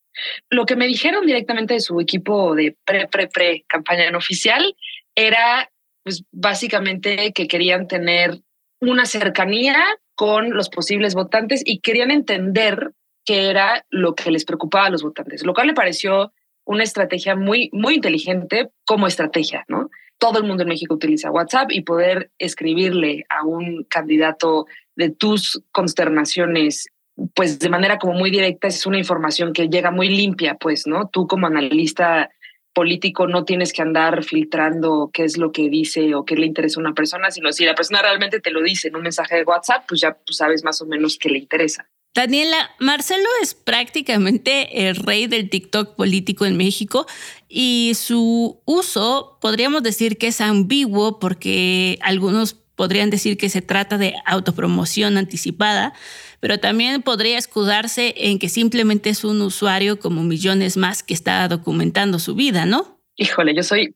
Lo 0.48 0.64
que 0.64 0.76
me 0.76 0.86
dijeron 0.86 1.26
directamente 1.26 1.74
de 1.74 1.80
su 1.80 2.00
equipo 2.00 2.54
de 2.54 2.76
pre, 2.84 3.08
pre, 3.08 3.28
pre 3.28 3.64
campaña 3.68 4.10
no 4.10 4.18
oficial 4.18 4.74
era 5.14 5.70
pues 6.02 6.24
básicamente 6.32 7.32
que 7.32 7.46
querían 7.46 7.86
tener 7.86 8.40
una 8.82 9.06
cercanía 9.06 9.76
con 10.16 10.50
los 10.50 10.68
posibles 10.68 11.14
votantes 11.14 11.62
y 11.64 11.78
querían 11.78 12.10
entender 12.10 12.92
qué 13.24 13.48
era 13.48 13.86
lo 13.90 14.14
que 14.14 14.30
les 14.30 14.44
preocupaba 14.44 14.86
a 14.86 14.90
los 14.90 15.02
votantes, 15.02 15.44
lo 15.44 15.54
cual 15.54 15.68
le 15.68 15.74
pareció 15.74 16.32
una 16.64 16.82
estrategia 16.82 17.36
muy, 17.36 17.70
muy 17.72 17.94
inteligente 17.94 18.70
como 18.84 19.06
estrategia, 19.06 19.64
¿no? 19.68 19.88
Todo 20.18 20.38
el 20.38 20.44
mundo 20.44 20.62
en 20.62 20.68
México 20.68 20.94
utiliza 20.94 21.30
WhatsApp 21.30 21.70
y 21.70 21.82
poder 21.82 22.30
escribirle 22.38 23.24
a 23.28 23.44
un 23.44 23.84
candidato 23.84 24.66
de 24.96 25.10
tus 25.10 25.62
consternaciones, 25.72 26.88
pues 27.34 27.58
de 27.58 27.68
manera 27.68 27.98
como 27.98 28.14
muy 28.14 28.30
directa, 28.30 28.66
es 28.66 28.84
una 28.84 28.98
información 28.98 29.52
que 29.52 29.68
llega 29.68 29.90
muy 29.90 30.08
limpia, 30.08 30.56
pues, 30.56 30.86
¿no? 30.86 31.08
Tú 31.08 31.26
como 31.26 31.46
analista 31.46 32.30
político 32.72 33.26
no 33.26 33.44
tienes 33.44 33.72
que 33.72 33.82
andar 33.82 34.24
filtrando 34.24 35.10
qué 35.12 35.24
es 35.24 35.36
lo 35.36 35.52
que 35.52 35.68
dice 35.68 36.14
o 36.14 36.24
qué 36.24 36.36
le 36.36 36.46
interesa 36.46 36.80
a 36.80 36.82
una 36.82 36.94
persona, 36.94 37.30
sino 37.30 37.52
si 37.52 37.64
la 37.64 37.74
persona 37.74 38.02
realmente 38.02 38.40
te 38.40 38.50
lo 38.50 38.62
dice 38.62 38.88
en 38.88 38.96
un 38.96 39.02
mensaje 39.02 39.36
de 39.36 39.44
WhatsApp, 39.44 39.84
pues 39.88 40.00
ya 40.00 40.16
pues 40.26 40.36
sabes 40.36 40.64
más 40.64 40.80
o 40.80 40.86
menos 40.86 41.18
qué 41.18 41.28
le 41.28 41.38
interesa. 41.38 41.86
Daniela, 42.14 42.70
Marcelo 42.78 43.28
es 43.42 43.54
prácticamente 43.54 44.86
el 44.86 44.96
rey 44.96 45.26
del 45.28 45.48
TikTok 45.48 45.96
político 45.96 46.44
en 46.44 46.58
México 46.58 47.06
y 47.48 47.92
su 47.94 48.60
uso 48.66 49.38
podríamos 49.40 49.82
decir 49.82 50.18
que 50.18 50.26
es 50.26 50.42
ambiguo 50.42 51.18
porque 51.18 51.98
algunos 52.02 52.54
podrían 52.74 53.08
decir 53.08 53.38
que 53.38 53.48
se 53.48 53.62
trata 53.62 53.96
de 53.96 54.14
autopromoción 54.26 55.16
anticipada, 55.16 55.94
pero 56.42 56.58
también 56.58 57.02
podría 57.02 57.38
escudarse 57.38 58.14
en 58.16 58.40
que 58.40 58.48
simplemente 58.48 59.10
es 59.10 59.22
un 59.22 59.40
usuario 59.42 60.00
como 60.00 60.24
millones 60.24 60.76
más 60.76 61.04
que 61.04 61.14
está 61.14 61.46
documentando 61.46 62.18
su 62.18 62.34
vida, 62.34 62.66
¿no? 62.66 62.98
Híjole, 63.14 63.54
yo 63.54 63.62
soy, 63.62 63.94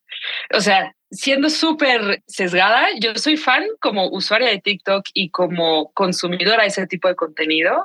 o 0.54 0.61
sea, 0.61 0.94
siendo 1.11 1.50
súper 1.50 2.22
sesgada, 2.28 2.87
yo 3.00 3.16
soy 3.16 3.37
fan 3.37 3.64
como 3.80 4.09
usuaria 4.11 4.48
de 4.48 4.61
TikTok 4.61 5.06
y 5.12 5.30
como 5.30 5.90
consumidora 5.92 6.62
de 6.62 6.68
ese 6.68 6.87
tipo 6.87 7.09
de 7.09 7.16
contenido 7.16 7.85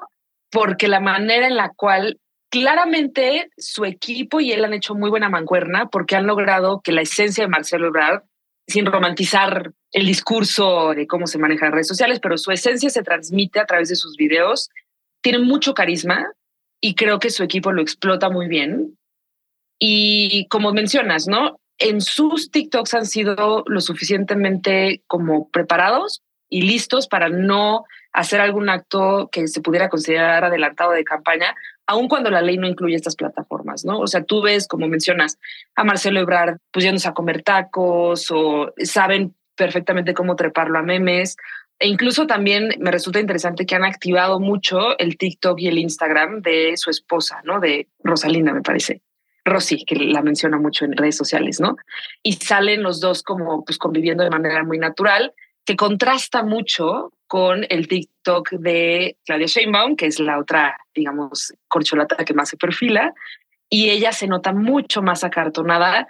porque 0.51 0.87
la 0.87 0.99
manera 0.99 1.47
en 1.47 1.55
la 1.55 1.71
cual 1.75 2.19
claramente 2.51 3.49
su 3.57 3.83
equipo 3.83 4.41
y 4.41 4.51
él 4.51 4.63
han 4.63 4.75
hecho 4.75 4.93
muy 4.93 5.09
buena 5.09 5.29
mancuerna 5.29 5.87
porque 5.87 6.15
han 6.15 6.27
logrado 6.27 6.81
que 6.81 6.91
la 6.91 7.01
esencia 7.01 7.45
de 7.45 7.49
Marcelo 7.49 7.87
Ebrard, 7.87 8.21
sin 8.67 8.85
romantizar 8.85 9.71
el 9.91 10.05
discurso 10.05 10.93
de 10.93 11.07
cómo 11.07 11.27
se 11.27 11.37
manejan 11.37 11.71
redes 11.71 11.87
sociales, 11.87 12.19
pero 12.21 12.37
su 12.37 12.51
esencia 12.51 12.89
se 12.89 13.03
transmite 13.03 13.59
a 13.59 13.65
través 13.65 13.89
de 13.89 13.95
sus 13.95 14.15
videos, 14.15 14.69
tiene 15.21 15.39
mucho 15.39 15.73
carisma 15.73 16.31
y 16.79 16.95
creo 16.95 17.19
que 17.19 17.29
su 17.29 17.43
equipo 17.43 17.71
lo 17.71 17.81
explota 17.81 18.29
muy 18.29 18.47
bien. 18.47 18.97
Y 19.79 20.47
como 20.49 20.73
mencionas, 20.73 21.27
¿no? 21.27 21.59
En 21.77 22.01
sus 22.01 22.51
TikToks 22.51 22.93
han 22.93 23.05
sido 23.05 23.63
lo 23.65 23.81
suficientemente 23.81 25.03
como 25.07 25.49
preparados 25.49 26.21
y 26.49 26.61
listos 26.61 27.07
para 27.07 27.29
no 27.29 27.85
hacer 28.13 28.41
algún 28.41 28.69
acto 28.69 29.29
que 29.31 29.47
se 29.47 29.61
pudiera 29.61 29.89
considerar 29.89 30.43
adelantado 30.43 30.91
de 30.91 31.03
campaña, 31.03 31.55
aun 31.87 32.07
cuando 32.07 32.29
la 32.29 32.41
ley 32.41 32.57
no 32.57 32.67
incluye 32.67 32.95
estas 32.95 33.15
plataformas, 33.15 33.85
¿no? 33.85 33.99
O 33.99 34.07
sea, 34.07 34.23
tú 34.23 34.41
ves, 34.41 34.67
como 34.67 34.87
mencionas, 34.87 35.37
a 35.75 35.83
Marcelo 35.83 36.19
Ebrard 36.19 36.57
pues 36.71 36.85
yéndose 36.85 37.07
a 37.07 37.13
comer 37.13 37.43
tacos 37.43 38.31
o 38.31 38.73
saben 38.77 39.35
perfectamente 39.55 40.13
cómo 40.13 40.35
treparlo 40.35 40.79
a 40.79 40.83
memes. 40.83 41.35
E 41.79 41.87
incluso 41.87 42.27
también 42.27 42.69
me 42.79 42.91
resulta 42.91 43.19
interesante 43.19 43.65
que 43.65 43.75
han 43.75 43.83
activado 43.83 44.39
mucho 44.39 44.97
el 44.99 45.17
TikTok 45.17 45.59
y 45.59 45.67
el 45.67 45.79
Instagram 45.79 46.41
de 46.41 46.77
su 46.77 46.89
esposa, 46.89 47.41
¿no? 47.43 47.59
De 47.59 47.87
Rosalinda, 48.03 48.53
me 48.53 48.61
parece. 48.61 49.01
Rosy, 49.43 49.83
que 49.85 49.95
la 49.95 50.21
menciona 50.21 50.59
mucho 50.59 50.85
en 50.85 50.95
redes 50.95 51.17
sociales, 51.17 51.59
¿no? 51.59 51.75
Y 52.21 52.33
salen 52.33 52.83
los 52.83 52.99
dos 52.99 53.23
como 53.23 53.65
pues 53.65 53.77
conviviendo 53.79 54.23
de 54.23 54.29
manera 54.29 54.63
muy 54.63 54.77
natural 54.77 55.33
que 55.65 55.75
contrasta 55.75 56.43
mucho 56.43 57.11
con 57.31 57.65
el 57.69 57.87
TikTok 57.87 58.49
de 58.59 59.15
Claudia 59.23 59.47
Sheinbaum, 59.47 59.95
que 59.95 60.07
es 60.07 60.19
la 60.19 60.37
otra, 60.37 60.75
digamos, 60.93 61.53
corcholata 61.69 62.25
que 62.25 62.33
más 62.33 62.49
se 62.49 62.57
perfila, 62.57 63.13
y 63.69 63.89
ella 63.89 64.11
se 64.11 64.27
nota 64.27 64.51
mucho 64.51 65.01
más 65.01 65.23
acartonada. 65.23 66.09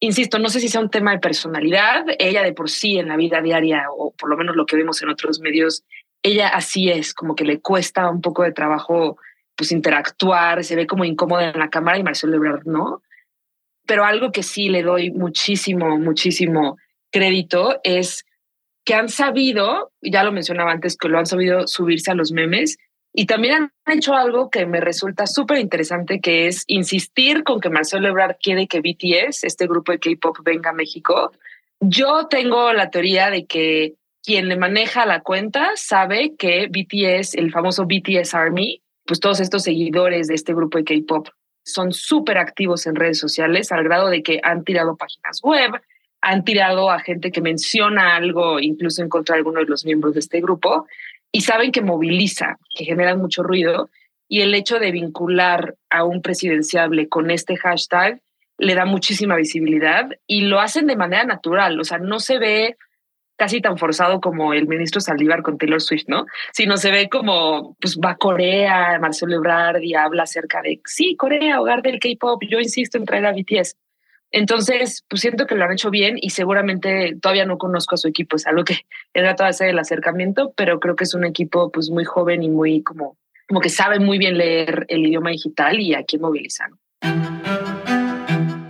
Insisto, 0.00 0.38
no 0.38 0.48
sé 0.48 0.60
si 0.60 0.68
sea 0.68 0.80
un 0.80 0.88
tema 0.88 1.10
de 1.10 1.18
personalidad, 1.18 2.06
ella 2.18 2.42
de 2.42 2.54
por 2.54 2.70
sí 2.70 2.96
en 2.96 3.08
la 3.08 3.18
vida 3.18 3.42
diaria, 3.42 3.84
o 3.94 4.14
por 4.14 4.30
lo 4.30 4.36
menos 4.38 4.56
lo 4.56 4.64
que 4.64 4.76
vemos 4.76 5.02
en 5.02 5.10
otros 5.10 5.40
medios, 5.40 5.84
ella 6.22 6.48
así 6.48 6.88
es, 6.88 7.12
como 7.12 7.34
que 7.34 7.44
le 7.44 7.60
cuesta 7.60 8.08
un 8.08 8.22
poco 8.22 8.42
de 8.42 8.52
trabajo 8.52 9.18
pues 9.54 9.72
interactuar, 9.72 10.64
se 10.64 10.74
ve 10.74 10.86
como 10.86 11.04
incómoda 11.04 11.50
en 11.50 11.58
la 11.58 11.68
cámara 11.68 11.98
y 11.98 12.02
Marcelo 12.02 12.36
Ebrard 12.36 12.64
no. 12.64 13.02
Pero 13.86 14.06
algo 14.06 14.32
que 14.32 14.42
sí 14.42 14.70
le 14.70 14.82
doy 14.82 15.10
muchísimo, 15.10 15.98
muchísimo 15.98 16.78
crédito 17.10 17.78
es 17.84 18.24
que 18.84 18.94
han 18.94 19.08
sabido, 19.08 19.92
ya 20.00 20.24
lo 20.24 20.32
mencionaba 20.32 20.72
antes, 20.72 20.96
que 20.96 21.08
lo 21.08 21.18
han 21.18 21.26
sabido 21.26 21.66
subirse 21.66 22.10
a 22.10 22.14
los 22.14 22.32
memes 22.32 22.78
y 23.14 23.26
también 23.26 23.70
han 23.84 23.96
hecho 23.98 24.14
algo 24.14 24.48
que 24.48 24.64
me 24.64 24.80
resulta 24.80 25.26
súper 25.26 25.58
interesante, 25.58 26.20
que 26.20 26.46
es 26.46 26.64
insistir 26.66 27.44
con 27.44 27.60
que 27.60 27.68
Marcelo 27.68 28.08
Ebrard 28.08 28.36
quiere 28.42 28.66
que 28.66 28.80
BTS, 28.80 29.44
este 29.44 29.66
grupo 29.66 29.92
de 29.92 29.98
K-pop, 29.98 30.38
venga 30.42 30.70
a 30.70 30.74
México. 30.74 31.30
Yo 31.80 32.26
tengo 32.28 32.72
la 32.72 32.90
teoría 32.90 33.28
de 33.28 33.44
que 33.44 33.94
quien 34.22 34.48
le 34.48 34.56
maneja 34.56 35.04
la 35.04 35.20
cuenta 35.20 35.72
sabe 35.74 36.36
que 36.36 36.68
BTS, 36.68 37.34
el 37.34 37.52
famoso 37.52 37.84
BTS 37.84 38.34
Army, 38.34 38.82
pues 39.04 39.20
todos 39.20 39.40
estos 39.40 39.64
seguidores 39.64 40.28
de 40.28 40.34
este 40.34 40.54
grupo 40.54 40.78
de 40.78 40.84
K-pop 40.84 41.28
son 41.64 41.92
súper 41.92 42.38
activos 42.38 42.86
en 42.86 42.94
redes 42.94 43.18
sociales, 43.18 43.72
al 43.72 43.84
grado 43.84 44.08
de 44.08 44.22
que 44.22 44.40
han 44.42 44.64
tirado 44.64 44.96
páginas 44.96 45.40
web, 45.42 45.72
han 46.22 46.44
tirado 46.44 46.90
a 46.90 47.00
gente 47.00 47.30
que 47.32 47.40
menciona 47.40 48.16
algo, 48.16 48.60
incluso 48.60 49.02
en 49.02 49.08
contra 49.08 49.34
de 49.34 49.40
alguno 49.40 49.60
de 49.60 49.66
los 49.66 49.84
miembros 49.84 50.14
de 50.14 50.20
este 50.20 50.40
grupo 50.40 50.86
y 51.32 51.40
saben 51.40 51.72
que 51.72 51.82
moviliza, 51.82 52.58
que 52.74 52.84
generan 52.84 53.18
mucho 53.18 53.42
ruido, 53.42 53.90
y 54.28 54.42
el 54.42 54.54
hecho 54.54 54.78
de 54.78 54.92
vincular 54.92 55.74
a 55.90 56.04
un 56.04 56.22
presidenciable 56.22 57.08
con 57.08 57.30
este 57.30 57.56
hashtag 57.56 58.20
le 58.58 58.74
da 58.74 58.84
muchísima 58.84 59.36
visibilidad 59.36 60.08
y 60.26 60.42
lo 60.42 60.60
hacen 60.60 60.86
de 60.86 60.96
manera 60.96 61.24
natural, 61.24 61.80
o 61.80 61.84
sea, 61.84 61.98
no 61.98 62.20
se 62.20 62.38
ve 62.38 62.76
casi 63.36 63.60
tan 63.60 63.76
forzado 63.76 64.20
como 64.20 64.52
el 64.52 64.68
ministro 64.68 65.00
Saldívar 65.00 65.42
con 65.42 65.58
Taylor 65.58 65.80
Swift, 65.80 66.04
¿no? 66.06 66.26
Sino 66.52 66.76
se 66.76 66.92
ve 66.92 67.08
como, 67.08 67.76
pues 67.80 67.98
va 67.98 68.12
a 68.12 68.16
Corea, 68.16 68.98
Marcelo 69.00 69.36
Ebrard 69.36 69.82
y 69.82 69.94
habla 69.94 70.22
acerca 70.22 70.62
de, 70.62 70.80
sí, 70.84 71.16
Corea, 71.16 71.60
hogar 71.60 71.82
del 71.82 71.98
K-pop, 71.98 72.40
yo 72.48 72.60
insisto 72.60 72.98
en 72.98 73.04
traer 73.04 73.26
a 73.26 73.32
BTS. 73.32 73.74
Entonces, 74.32 75.04
pues 75.08 75.20
siento 75.20 75.46
que 75.46 75.54
lo 75.54 75.64
han 75.64 75.72
hecho 75.72 75.90
bien 75.90 76.16
y 76.20 76.30
seguramente 76.30 77.16
todavía 77.20 77.44
no 77.44 77.58
conozco 77.58 77.94
a 77.94 77.98
su 77.98 78.08
equipo, 78.08 78.36
es 78.36 78.46
algo 78.46 78.64
que 78.64 78.78
he 79.12 79.20
tratado 79.20 79.46
de 79.46 79.50
hacer 79.50 79.68
el 79.68 79.78
acercamiento, 79.78 80.52
pero 80.56 80.80
creo 80.80 80.96
que 80.96 81.04
es 81.04 81.14
un 81.14 81.24
equipo 81.24 81.70
pues 81.70 81.90
muy 81.90 82.04
joven 82.04 82.42
y 82.42 82.48
muy 82.48 82.82
como, 82.82 83.18
como 83.46 83.60
que 83.60 83.68
sabe 83.68 83.98
muy 83.98 84.18
bien 84.18 84.38
leer 84.38 84.86
el 84.88 85.06
idioma 85.06 85.30
digital 85.30 85.78
y 85.78 85.94
a 85.94 86.02
quién 86.04 86.22
movilizar. 86.22 86.70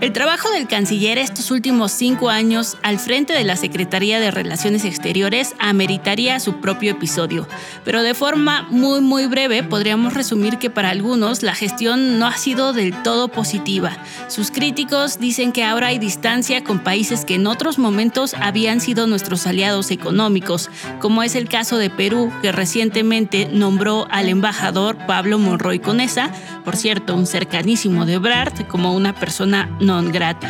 El 0.02 0.12
trabajo 0.12 0.50
del 0.50 0.66
canciller 0.66 1.16
estos 1.16 1.52
últimos 1.52 1.92
cinco 1.92 2.28
años 2.28 2.76
al 2.82 2.98
frente 2.98 3.34
de 3.34 3.44
la 3.44 3.54
Secretaría 3.54 4.18
de 4.18 4.32
Relaciones 4.32 4.84
Exteriores 4.84 5.54
ameritaría 5.60 6.40
su 6.40 6.56
propio 6.56 6.90
episodio, 6.90 7.46
pero 7.84 8.02
de 8.02 8.12
forma 8.12 8.66
muy 8.68 9.00
muy 9.00 9.26
breve 9.26 9.62
podríamos 9.62 10.14
resumir 10.14 10.58
que 10.58 10.70
para 10.70 10.90
algunos 10.90 11.44
la 11.44 11.54
gestión 11.54 12.18
no 12.18 12.26
ha 12.26 12.36
sido 12.36 12.72
del 12.72 13.00
todo 13.04 13.28
positiva. 13.28 13.96
Sus 14.26 14.50
críticos 14.50 15.20
dicen 15.20 15.52
que 15.52 15.62
ahora 15.62 15.86
hay 15.86 16.00
distancia 16.00 16.64
con 16.64 16.80
países 16.80 17.24
que 17.24 17.36
en 17.36 17.46
otros 17.46 17.78
momentos 17.78 18.34
habían 18.34 18.80
sido 18.80 19.06
nuestros 19.06 19.46
aliados 19.46 19.92
económicos, 19.92 20.68
como 21.00 21.22
es 21.22 21.36
el 21.36 21.48
caso 21.48 21.78
de 21.78 21.90
Perú, 21.90 22.32
que 22.42 22.50
recientemente 22.50 23.48
nombró 23.52 24.08
al 24.10 24.28
embajador 24.28 24.96
Pablo 25.06 25.38
Monroy 25.38 25.78
Conesa, 25.78 26.32
por 26.64 26.74
cierto, 26.74 27.14
un 27.14 27.26
cercanísimo 27.26 28.04
de 28.04 28.18
Brart, 28.18 28.66
como 28.66 28.94
una 28.94 29.14
persona 29.14 29.68
no 29.80 29.91
grata. 30.00 30.48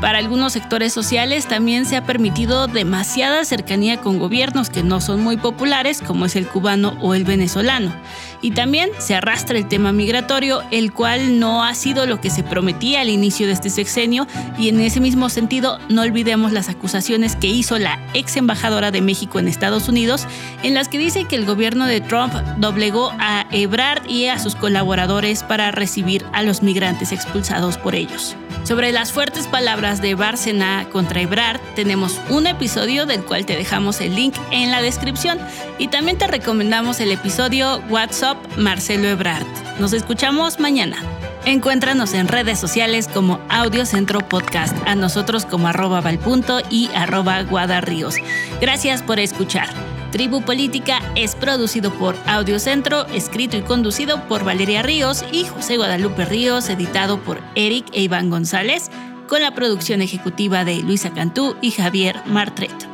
Para 0.00 0.18
algunos 0.18 0.52
sectores 0.52 0.92
sociales 0.92 1.46
también 1.46 1.86
se 1.86 1.96
ha 1.96 2.04
permitido 2.04 2.66
demasiada 2.66 3.44
cercanía 3.44 4.00
con 4.00 4.18
gobiernos 4.18 4.68
que 4.68 4.82
no 4.82 5.00
son 5.00 5.22
muy 5.22 5.36
populares, 5.36 6.02
como 6.06 6.26
es 6.26 6.36
el 6.36 6.46
cubano 6.46 6.96
o 7.00 7.14
el 7.14 7.24
venezolano. 7.24 7.94
Y 8.42 8.50
también 8.50 8.90
se 8.98 9.14
arrastra 9.14 9.56
el 9.56 9.66
tema 9.66 9.92
migratorio, 9.92 10.62
el 10.70 10.92
cual 10.92 11.40
no 11.40 11.64
ha 11.64 11.74
sido 11.74 12.04
lo 12.04 12.20
que 12.20 12.28
se 12.28 12.42
prometía 12.42 13.00
al 13.00 13.08
inicio 13.08 13.46
de 13.46 13.54
este 13.54 13.70
sexenio, 13.70 14.26
y 14.58 14.68
en 14.68 14.80
ese 14.80 15.00
mismo 15.00 15.30
sentido 15.30 15.78
no 15.88 16.02
olvidemos 16.02 16.52
las 16.52 16.68
acusaciones 16.68 17.36
que 17.36 17.46
hizo 17.46 17.78
la 17.78 17.98
ex 18.12 18.36
embajadora 18.36 18.90
de 18.90 19.00
México 19.00 19.38
en 19.38 19.48
Estados 19.48 19.88
Unidos, 19.88 20.26
en 20.62 20.74
las 20.74 20.88
que 20.88 20.98
dice 20.98 21.24
que 21.24 21.36
el 21.36 21.46
gobierno 21.46 21.86
de 21.86 22.02
Trump 22.02 22.34
doblegó 22.58 23.12
a 23.18 23.46
Ebrard 23.50 24.06
y 24.10 24.26
a 24.26 24.38
sus 24.38 24.54
colaboradores 24.54 25.42
para 25.42 25.70
recibir 25.70 26.26
a 26.34 26.42
los 26.42 26.62
migrantes 26.62 27.12
expulsados 27.12 27.78
por 27.78 27.94
ellos. 27.94 28.36
Sobre 28.64 28.92
las 28.92 29.12
fuertes 29.12 29.46
palabras 29.46 29.83
de 29.84 30.14
Bárcena 30.14 30.88
contra 30.90 31.20
Ebrard, 31.20 31.60
tenemos 31.74 32.18
un 32.30 32.46
episodio 32.46 33.04
del 33.04 33.22
cual 33.22 33.44
te 33.44 33.54
dejamos 33.54 34.00
el 34.00 34.14
link 34.14 34.34
en 34.50 34.70
la 34.70 34.80
descripción 34.80 35.38
y 35.78 35.88
también 35.88 36.16
te 36.16 36.26
recomendamos 36.26 37.00
el 37.00 37.12
episodio 37.12 37.82
WhatsApp 37.90 38.38
Marcelo 38.56 39.08
Ebrard. 39.08 39.44
Nos 39.78 39.92
escuchamos 39.92 40.58
mañana. 40.58 40.96
Encuéntranos 41.44 42.14
en 42.14 42.28
redes 42.28 42.58
sociales 42.58 43.08
como 43.12 43.38
Audio 43.50 43.84
Centro 43.84 44.20
Podcast, 44.20 44.74
a 44.86 44.94
nosotros 44.94 45.44
como 45.44 45.68
arroba 45.68 46.00
valpunto 46.00 46.60
y 46.70 46.88
arroba 46.94 47.42
guadarríos. 47.42 48.16
Gracias 48.62 49.02
por 49.02 49.20
escuchar. 49.20 49.68
Tribu 50.14 50.42
Política 50.42 51.00
es 51.16 51.34
producido 51.34 51.92
por 51.92 52.14
Audiocentro, 52.26 53.04
escrito 53.06 53.56
y 53.56 53.62
conducido 53.62 54.28
por 54.28 54.44
Valeria 54.44 54.80
Ríos 54.80 55.24
y 55.32 55.44
José 55.44 55.76
Guadalupe 55.76 56.24
Ríos, 56.24 56.68
editado 56.68 57.18
por 57.18 57.40
Eric 57.56 57.86
e 57.92 58.02
Iván 58.02 58.30
González, 58.30 58.92
con 59.28 59.42
la 59.42 59.54
producción 59.54 60.02
ejecutiva 60.02 60.64
de 60.64 60.82
Luisa 60.82 61.10
Cantú 61.10 61.56
y 61.60 61.70
Javier 61.70 62.20
Martret. 62.26 62.93